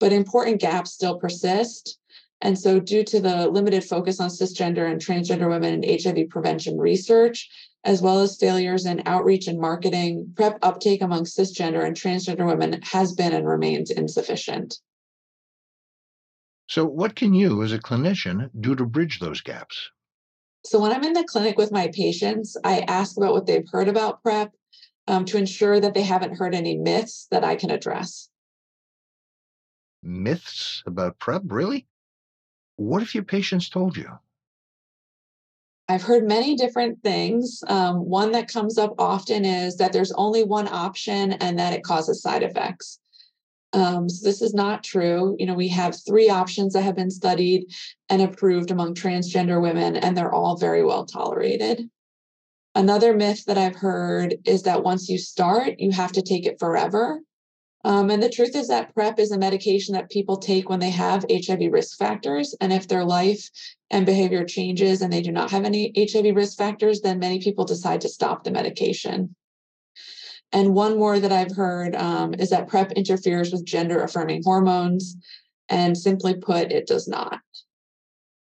But 0.01 0.13
important 0.13 0.61
gaps 0.61 0.93
still 0.93 1.19
persist. 1.19 1.99
And 2.41 2.59
so, 2.59 2.81
due 2.81 3.05
to 3.05 3.21
the 3.21 3.49
limited 3.49 3.85
focus 3.85 4.19
on 4.19 4.29
cisgender 4.29 4.91
and 4.91 5.01
transgender 5.01 5.49
women 5.49 5.85
in 5.85 5.99
HIV 6.03 6.29
prevention 6.29 6.77
research, 6.77 7.49
as 7.85 8.03
well 8.03 8.21
as 8.21 8.37
failures 8.37 8.87
in 8.87 9.03
outreach 9.07 9.47
and 9.47 9.61
marketing, 9.61 10.33
PrEP 10.35 10.59
uptake 10.63 11.03
among 11.03 11.25
cisgender 11.25 11.85
and 11.85 11.97
transgender 11.97 12.47
women 12.47 12.81
has 12.83 13.13
been 13.13 13.33
and 13.33 13.47
remains 13.47 13.91
insufficient. 13.91 14.79
So, 16.73 16.87
what 16.87 17.15
can 17.17 17.35
you 17.35 17.63
as 17.63 17.73
a 17.75 17.79
clinician 17.79 18.49
do 18.59 18.75
to 18.75 18.87
bridge 18.87 19.19
those 19.19 19.43
gaps? 19.43 19.91
So, 20.65 20.81
when 20.81 20.91
I'm 20.91 21.05
in 21.05 21.13
the 21.13 21.23
clinic 21.23 21.59
with 21.59 21.71
my 21.71 21.91
patients, 21.93 22.57
I 22.65 22.79
ask 22.89 23.19
about 23.19 23.35
what 23.35 23.45
they've 23.45 23.69
heard 23.71 23.89
about 23.89 24.23
PrEP 24.23 24.53
um, 25.07 25.27
to 25.27 25.37
ensure 25.37 25.81
that 25.81 25.93
they 25.93 26.01
haven't 26.01 26.39
heard 26.39 26.55
any 26.55 26.79
myths 26.79 27.27
that 27.31 27.45
I 27.45 27.57
can 27.57 27.71
address. 27.71 28.31
Myths 30.03 30.83
about 30.87 31.19
PrEP, 31.19 31.43
really? 31.45 31.87
What 32.77 33.03
if 33.03 33.15
your 33.15 33.25
patients 33.25 33.69
told 33.69 33.95
you? 33.95 34.09
I've 35.91 36.03
heard 36.03 36.27
many 36.27 36.57
different 36.57 37.03
things. 37.03 37.63
Um, 37.69 37.97
one 37.97 38.33
that 38.33 38.49
comes 38.49 38.79
up 38.79 38.95
often 38.99 39.45
is 39.45 39.77
that 39.77 39.93
there's 39.93 40.13
only 40.13 40.43
one 40.43 40.69
option 40.69 41.33
and 41.33 41.59
that 41.59 41.75
it 41.75 41.85
causes 41.85 42.23
side 42.23 42.43
effects. 42.43 42.99
Um, 43.73 44.09
so 44.09 44.29
this 44.29 44.43
is 44.43 44.55
not 44.55 44.85
true. 44.85 45.35
You 45.39 45.47
know, 45.47 45.55
we 45.55 45.69
have 45.69 45.97
three 46.07 46.29
options 46.29 46.75
that 46.75 46.83
have 46.83 46.97
been 46.97 47.11
studied 47.11 47.67
and 48.09 48.21
approved 48.21 48.71
among 48.71 48.95
transgender 48.95 49.63
women, 49.63 49.97
and 49.97 50.17
they're 50.17 50.33
all 50.33 50.57
very 50.57 50.85
well 50.85 51.07
tolerated. 51.07 51.89
Another 52.75 53.15
myth 53.15 53.45
that 53.47 53.59
I've 53.59 53.77
heard 53.77 54.37
is 54.45 54.63
that 54.63 54.83
once 54.83 55.09
you 55.09 55.19
start, 55.19 55.79
you 55.79 55.91
have 55.91 56.13
to 56.13 56.23
take 56.23 56.47
it 56.47 56.59
forever. 56.59 57.21
Um, 57.85 58.11
and 58.11 58.23
the 58.23 58.31
truth 58.31 58.55
is 58.55 58.69
that 58.69 58.95
PrEP 58.95 59.19
is 59.19 59.33
a 59.33 59.39
medication 59.39 59.95
that 59.95 60.11
people 60.11 60.37
take 60.37 60.69
when 60.69 60.79
they 60.79 60.91
have 60.91 61.27
HIV 61.29 61.73
risk 61.73 61.99
factors. 61.99 62.55
And 62.61 62.73
if 62.73 62.87
their 62.87 63.05
life 63.05 63.51
and 63.91 64.07
behavior 64.07 64.45
changes 64.45 65.03
and 65.03 65.13
they 65.13 65.21
do 65.21 65.33
not 65.33 65.51
have 65.51 65.65
any 65.65 65.93
HIV 65.97 66.37
risk 66.37 66.57
factors, 66.57 67.01
then 67.01 67.19
many 67.19 67.41
people 67.41 67.65
decide 67.65 68.01
to 68.03 68.09
stop 68.09 68.45
the 68.45 68.53
medication. 68.53 69.35
And 70.53 70.75
one 70.75 70.99
more 70.99 71.19
that 71.19 71.33
I've 71.33 71.57
heard 71.57 71.95
um, 71.97 72.35
is 72.35 72.51
that 72.51 72.69
PrEP 72.69 72.93
interferes 72.93 73.53
with 73.53 73.65
gender 73.65 74.03
affirming 74.03 74.43
hormones. 74.45 75.17
And 75.69 75.97
simply 75.97 76.35
put, 76.35 76.71
it 76.71 76.87
does 76.87 77.09
not. 77.09 77.41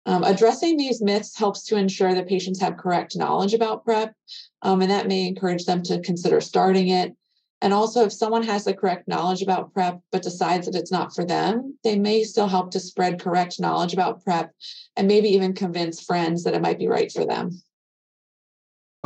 Um, 0.07 0.23
addressing 0.23 0.77
these 0.77 1.03
myths 1.03 1.37
helps 1.37 1.65
to 1.65 1.77
ensure 1.77 2.15
that 2.15 2.29
patients 2.29 2.61
have 2.61 2.77
correct 2.77 3.17
knowledge 3.17 3.53
about 3.53 3.85
PrEP, 3.85 4.15
um, 4.63 4.81
and 4.81 4.91
that 4.91 5.09
may 5.09 5.27
encourage 5.27 5.65
them 5.65 5.83
to 5.85 6.01
consider 6.01 6.41
starting 6.41 6.89
it. 6.89 7.17
And 7.61 7.73
also, 7.73 8.05
if 8.05 8.13
someone 8.13 8.45
has 8.45 8.65
the 8.65 8.75
correct 8.75 9.09
knowledge 9.09 9.43
about 9.43 9.73
PrEP 9.73 10.01
but 10.13 10.23
decides 10.23 10.67
that 10.67 10.77
it's 10.77 10.93
not 10.93 11.15
for 11.15 11.25
them, 11.25 11.77
they 11.83 11.99
may 11.99 12.23
still 12.23 12.47
help 12.47 12.71
to 12.73 12.81
spread 12.81 13.21
correct 13.21 13.59
knowledge 13.59 13.93
about 13.93 14.23
PrEP 14.23 14.53
and 14.95 15.09
maybe 15.09 15.29
even 15.31 15.55
convince 15.55 16.05
friends 16.05 16.45
that 16.45 16.55
it 16.55 16.63
might 16.63 16.79
be 16.79 16.87
right 16.87 17.11
for 17.11 17.25
them. 17.25 17.51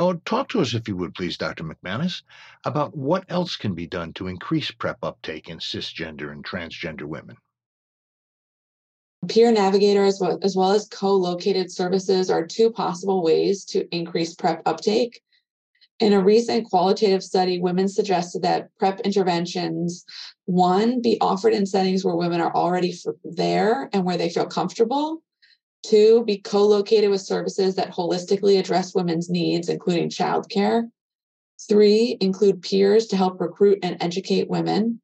Oh, 0.00 0.14
talk 0.14 0.48
to 0.48 0.62
us, 0.62 0.72
if 0.72 0.88
you 0.88 0.96
would, 0.96 1.14
please, 1.14 1.36
Dr. 1.36 1.62
McManus, 1.62 2.22
about 2.64 2.96
what 2.96 3.26
else 3.28 3.56
can 3.56 3.74
be 3.74 3.86
done 3.86 4.14
to 4.14 4.28
increase 4.28 4.70
PrEP 4.70 4.96
uptake 5.02 5.50
in 5.50 5.58
cisgender 5.58 6.32
and 6.32 6.42
transgender 6.42 7.02
women. 7.02 7.36
Peer 9.28 9.52
Navigator, 9.52 10.02
as 10.02 10.18
well, 10.18 10.38
as 10.40 10.56
well 10.56 10.70
as 10.70 10.88
co 10.88 11.14
located 11.14 11.70
services, 11.70 12.30
are 12.30 12.46
two 12.46 12.70
possible 12.70 13.22
ways 13.22 13.66
to 13.66 13.86
increase 13.94 14.34
PrEP 14.34 14.62
uptake. 14.64 15.20
In 15.98 16.14
a 16.14 16.24
recent 16.24 16.70
qualitative 16.70 17.22
study, 17.22 17.60
women 17.60 17.86
suggested 17.86 18.40
that 18.40 18.70
PrEP 18.78 19.00
interventions, 19.00 20.06
one, 20.46 21.02
be 21.02 21.18
offered 21.20 21.52
in 21.52 21.66
settings 21.66 22.06
where 22.06 22.16
women 22.16 22.40
are 22.40 22.56
already 22.56 22.94
there 23.22 23.90
and 23.92 24.06
where 24.06 24.16
they 24.16 24.30
feel 24.30 24.46
comfortable, 24.46 25.22
Two, 25.82 26.24
be 26.24 26.38
co 26.38 26.66
located 26.66 27.10
with 27.10 27.22
services 27.22 27.74
that 27.76 27.92
holistically 27.92 28.58
address 28.58 28.94
women's 28.94 29.30
needs, 29.30 29.68
including 29.68 30.10
childcare. 30.10 30.90
Three, 31.68 32.16
include 32.20 32.62
peers 32.62 33.06
to 33.08 33.16
help 33.16 33.40
recruit 33.40 33.78
and 33.82 33.96
educate 34.00 34.48
women. 34.48 35.00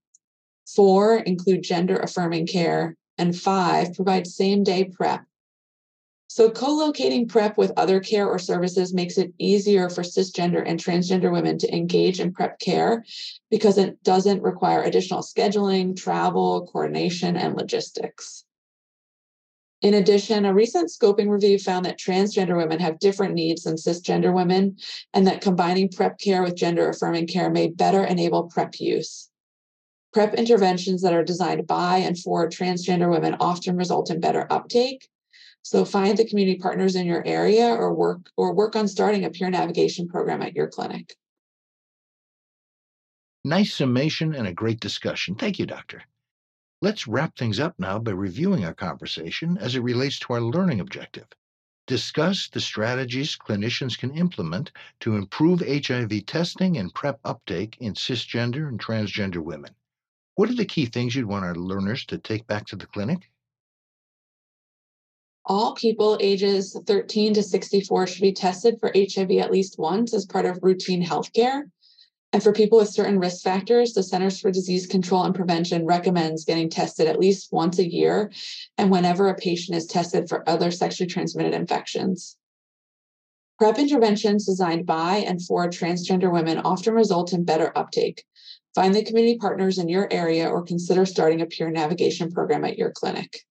Four, 0.75 1.19
include 1.19 1.63
gender 1.63 1.97
affirming 1.97 2.47
care. 2.47 2.97
And 3.19 3.37
five, 3.37 3.95
provide 3.95 4.27
same 4.27 4.63
day 4.63 4.85
PrEP. 4.85 5.25
So, 6.29 6.51
co 6.51 6.75
locating 6.75 7.29
PrEP 7.29 7.57
with 7.57 7.73
other 7.77 8.01
care 8.01 8.29
or 8.29 8.39
services 8.39 8.93
makes 8.93 9.17
it 9.17 9.33
easier 9.39 9.89
for 9.89 10.03
cisgender 10.03 10.63
and 10.67 10.79
transgender 10.79 11.33
women 11.33 11.57
to 11.59 11.75
engage 11.75 12.21
in 12.21 12.33
PrEP 12.33 12.59
care 12.59 13.05
because 13.51 13.79
it 13.79 14.03
doesn't 14.03 14.43
require 14.43 14.83
additional 14.83 15.23
scheduling, 15.23 15.97
travel, 15.97 16.69
coordination, 16.71 17.37
and 17.37 17.55
logistics. 17.55 18.46
In 19.83 19.95
addition, 19.95 20.47
a 20.47 20.55
recent 20.55 20.91
scoping 20.91 21.29
review 21.29 21.59
found 21.59 21.85
that 21.85 21.99
transgender 21.99 22.57
women 22.57 22.81
have 22.81 22.99
different 22.99 23.35
needs 23.35 23.65
than 23.65 23.77
cisgender 23.77 24.35
women, 24.35 24.77
and 25.13 25.27
that 25.27 25.43
combining 25.43 25.91
PrEP 25.91 26.19
care 26.19 26.43
with 26.43 26.57
gender 26.57 26.89
affirming 26.89 27.27
care 27.27 27.51
may 27.51 27.69
better 27.69 28.03
enable 28.03 28.45
PrEP 28.45 28.81
use. 28.81 29.29
PrEP 30.15 30.33
interventions 30.35 31.03
that 31.03 31.13
are 31.13 31.23
designed 31.23 31.67
by 31.67 31.99
and 31.99 32.19
for 32.19 32.49
transgender 32.49 33.11
women 33.11 33.37
often 33.39 33.77
result 33.77 34.11
in 34.11 34.19
better 34.19 34.47
uptake. 34.51 35.07
So 35.61 35.85
find 35.85 36.17
the 36.17 36.27
community 36.27 36.59
partners 36.59 36.97
in 36.97 37.07
your 37.07 37.27
area 37.27 37.67
or 37.67 37.93
work 37.93 38.31
or 38.37 38.55
work 38.55 38.77
on 38.77 38.89
starting 38.89 39.25
a 39.27 39.31
peer 39.31 39.51
navigation 39.51 40.09
program 40.09 40.41
at 40.41 40.55
your 40.55 40.69
clinic. 40.69 41.15
Nice 43.45 43.75
summation 43.75 44.35
and 44.35 44.47
a 44.47 44.55
great 44.55 44.81
discussion. 44.81 45.35
Thank 45.35 45.59
you, 45.59 45.67
Doctor. 45.67 46.03
Let's 46.87 47.09
wrap 47.09 47.37
things 47.37 47.59
up 47.59 47.75
now 47.81 47.99
by 47.99 48.13
reviewing 48.13 48.65
our 48.65 48.73
conversation 48.73 49.59
as 49.59 49.75
it 49.75 49.81
relates 49.81 50.21
to 50.21 50.35
our 50.35 50.41
learning 50.41 50.79
objective. 50.79 51.27
Discuss 51.89 52.49
the 52.49 52.61
strategies 52.61 53.37
clinicians 53.37 53.99
can 53.99 54.17
implement 54.17 54.71
to 55.01 55.17
improve 55.17 55.67
HIV 55.67 56.27
testing 56.27 56.77
and 56.79 56.95
PrEP 56.95 57.19
uptake 57.25 57.77
in 57.81 57.95
cisgender 57.95 58.69
and 58.69 58.79
transgender 58.79 59.43
women. 59.43 59.75
What 60.37 60.49
are 60.49 60.55
the 60.55 60.65
key 60.65 60.87
things 60.87 61.17
you'd 61.17 61.27
want 61.27 61.45
our 61.45 61.57
learners 61.57 62.07
to 62.07 62.19
take 62.19 62.47
back 62.47 62.67
to 62.67 62.77
the 62.77 62.87
clinic? 62.87 63.33
All 65.45 65.75
people 65.75 66.17
ages 66.21 66.79
13 66.87 67.35
to 67.35 67.43
64 67.43 68.07
should 68.07 68.23
be 68.23 68.33
tested 68.33 68.77
for 68.79 68.93
HIV 68.95 69.33
at 69.33 69.51
least 69.51 69.77
once 69.77 70.15
as 70.15 70.25
part 70.25 70.47
of 70.47 70.61
routine 70.63 71.05
healthcare. 71.05 71.65
And 72.37 72.43
for 72.43 72.53
people 72.53 72.77
with 72.77 72.91
certain 72.91 73.19
risk 73.19 73.43
factors, 73.43 73.95
the 73.95 74.03
Centers 74.03 74.39
for 74.39 74.51
Disease 74.51 74.87
Control 74.87 75.25
and 75.25 75.35
Prevention 75.35 75.87
recommends 75.87 76.45
getting 76.45 76.69
tested 76.69 77.07
at 77.07 77.19
least 77.19 77.51
once 77.51 77.79
a 77.79 77.91
year 77.91 78.31
and 78.77 78.91
whenever 78.91 79.29
a 79.29 79.35
patient 79.35 79.75
is 79.75 79.87
tested 79.87 80.29
for 80.29 80.47
other 80.47 80.71
sexually 80.71 81.09
transmitted 81.09 81.55
infections. 81.55 82.37
PrEP 83.59 83.79
interventions 83.79 84.45
designed 84.45 84.85
by 84.85 85.25
and 85.27 85.43
for 85.47 85.67
transgender 85.71 86.31
women 86.31 86.59
often 86.59 86.93
result 86.93 87.33
in 87.33 87.47
better 87.47 87.73
uptake. 87.75 88.23
Find 88.75 88.95
the 88.95 89.03
community 89.03 89.39
partners 89.39 89.79
in 89.79 89.89
your 89.89 90.07
area 90.13 90.47
or 90.47 90.63
consider 90.63 91.07
starting 91.07 91.41
a 91.41 91.47
peer 91.47 91.71
navigation 91.71 92.31
program 92.31 92.67
at 92.67 92.77
your 92.77 92.91
clinic. 92.91 93.47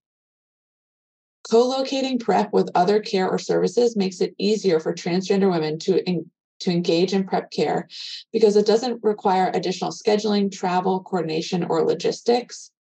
Co-locating 1.50 2.19
PrEP 2.19 2.54
with 2.54 2.69
other 2.76 3.00
care 3.00 3.28
or 3.28 3.39
services 3.39 3.95
makes 3.95 4.21
it 4.21 4.36
easier 4.38 4.80
for 4.80 4.93
transgender 4.93 5.50
women 5.50 5.80
to, 5.80 6.08
in, 6.08 6.30
to 6.59 6.71
engage 6.71 7.13
in 7.13 7.25
PrEP 7.25 7.51
care 7.51 7.87
because 8.31 8.55
it 8.55 8.65
doesn't 8.65 9.03
require 9.03 9.51
additional 9.53 9.91
scheduling, 9.91 10.51
travel, 10.51 11.01
coordination, 11.01 11.63
or 11.63 11.83
logistics. 11.83 12.71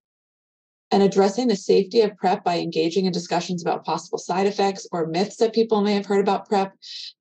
And 0.91 1.01
addressing 1.01 1.47
the 1.47 1.55
safety 1.55 2.01
of 2.01 2.15
PrEP 2.15 2.43
by 2.43 2.59
engaging 2.59 3.05
in 3.05 3.11
discussions 3.11 3.61
about 3.61 3.83
possible 3.83 4.19
side 4.19 4.45
effects 4.45 4.87
or 4.91 5.07
myths 5.07 5.37
that 5.37 5.53
people 5.53 5.81
may 5.81 5.93
have 5.93 6.05
heard 6.05 6.21
about 6.21 6.47
PrEP 6.47 6.73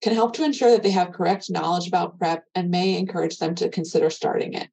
can 0.02 0.14
help 0.14 0.34
to 0.34 0.44
ensure 0.44 0.70
that 0.70 0.82
they 0.82 0.90
have 0.90 1.12
correct 1.12 1.50
knowledge 1.50 1.88
about 1.88 2.18
PrEP 2.18 2.44
and 2.54 2.70
may 2.70 2.96
encourage 2.96 3.38
them 3.38 3.54
to 3.56 3.70
consider 3.70 4.10
starting 4.10 4.52
it. 4.52 4.68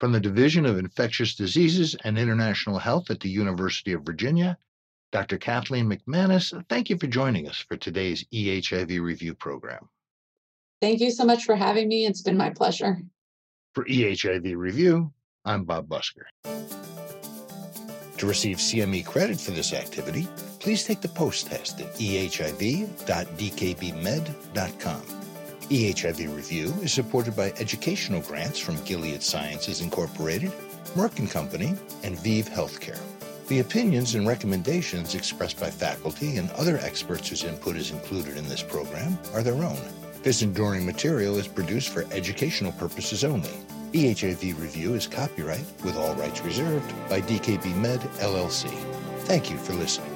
From 0.00 0.12
the 0.12 0.20
Division 0.20 0.64
of 0.64 0.78
Infectious 0.78 1.34
Diseases 1.34 1.94
and 2.04 2.18
International 2.18 2.78
Health 2.78 3.10
at 3.10 3.20
the 3.20 3.28
University 3.28 3.92
of 3.92 4.02
Virginia, 4.02 4.56
Dr. 5.12 5.38
Kathleen 5.38 5.90
McManus, 5.90 6.52
thank 6.68 6.88
you 6.88 6.96
for 6.96 7.08
joining 7.08 7.48
us 7.48 7.58
for 7.68 7.76
today's 7.76 8.24
EHIV 8.32 9.00
review 9.00 9.34
program. 9.34 9.88
Thank 10.80 11.00
you 11.00 11.10
so 11.10 11.24
much 11.24 11.44
for 11.44 11.56
having 11.56 11.88
me. 11.88 12.06
It's 12.06 12.22
been 12.22 12.36
my 12.36 12.50
pleasure. 12.50 12.98
For 13.74 13.84
EHIV 13.84 14.56
Review, 14.56 15.12
I'm 15.44 15.64
Bob 15.64 15.88
Busker. 15.88 16.24
To 18.16 18.26
receive 18.26 18.58
CME 18.58 19.04
credit 19.06 19.40
for 19.40 19.50
this 19.52 19.72
activity, 19.72 20.28
please 20.58 20.84
take 20.84 21.00
the 21.00 21.08
post 21.08 21.46
test 21.46 21.80
at 21.80 21.94
ehiv.dkbmed.com. 21.94 22.96
EHIV 25.70 26.36
Review 26.36 26.74
is 26.82 26.92
supported 26.92 27.36
by 27.36 27.52
educational 27.58 28.20
grants 28.22 28.58
from 28.58 28.82
Gilead 28.84 29.22
Sciences 29.22 29.80
Incorporated, 29.80 30.50
Merck 30.94 31.30
& 31.30 31.32
Company, 31.32 31.76
and 32.02 32.16
ViiV 32.16 32.48
Healthcare. 32.48 32.98
The 33.50 33.58
opinions 33.58 34.14
and 34.14 34.28
recommendations 34.28 35.16
expressed 35.16 35.58
by 35.58 35.70
faculty 35.70 36.36
and 36.36 36.52
other 36.52 36.78
experts 36.78 37.28
whose 37.28 37.42
input 37.42 37.74
is 37.74 37.90
included 37.90 38.36
in 38.36 38.48
this 38.48 38.62
program 38.62 39.18
are 39.34 39.42
their 39.42 39.60
own. 39.64 39.76
This 40.22 40.42
enduring 40.42 40.86
material 40.86 41.36
is 41.36 41.48
produced 41.48 41.88
for 41.88 42.06
educational 42.12 42.70
purposes 42.70 43.24
only. 43.24 43.50
EHIV 43.92 44.56
Review 44.56 44.94
is 44.94 45.08
copyright, 45.08 45.64
with 45.84 45.96
all 45.96 46.14
rights 46.14 46.44
reserved, 46.44 46.94
by 47.08 47.20
DKB 47.22 47.74
Med, 47.74 47.98
LLC. 48.20 48.70
Thank 49.22 49.50
you 49.50 49.58
for 49.58 49.72
listening. 49.72 50.09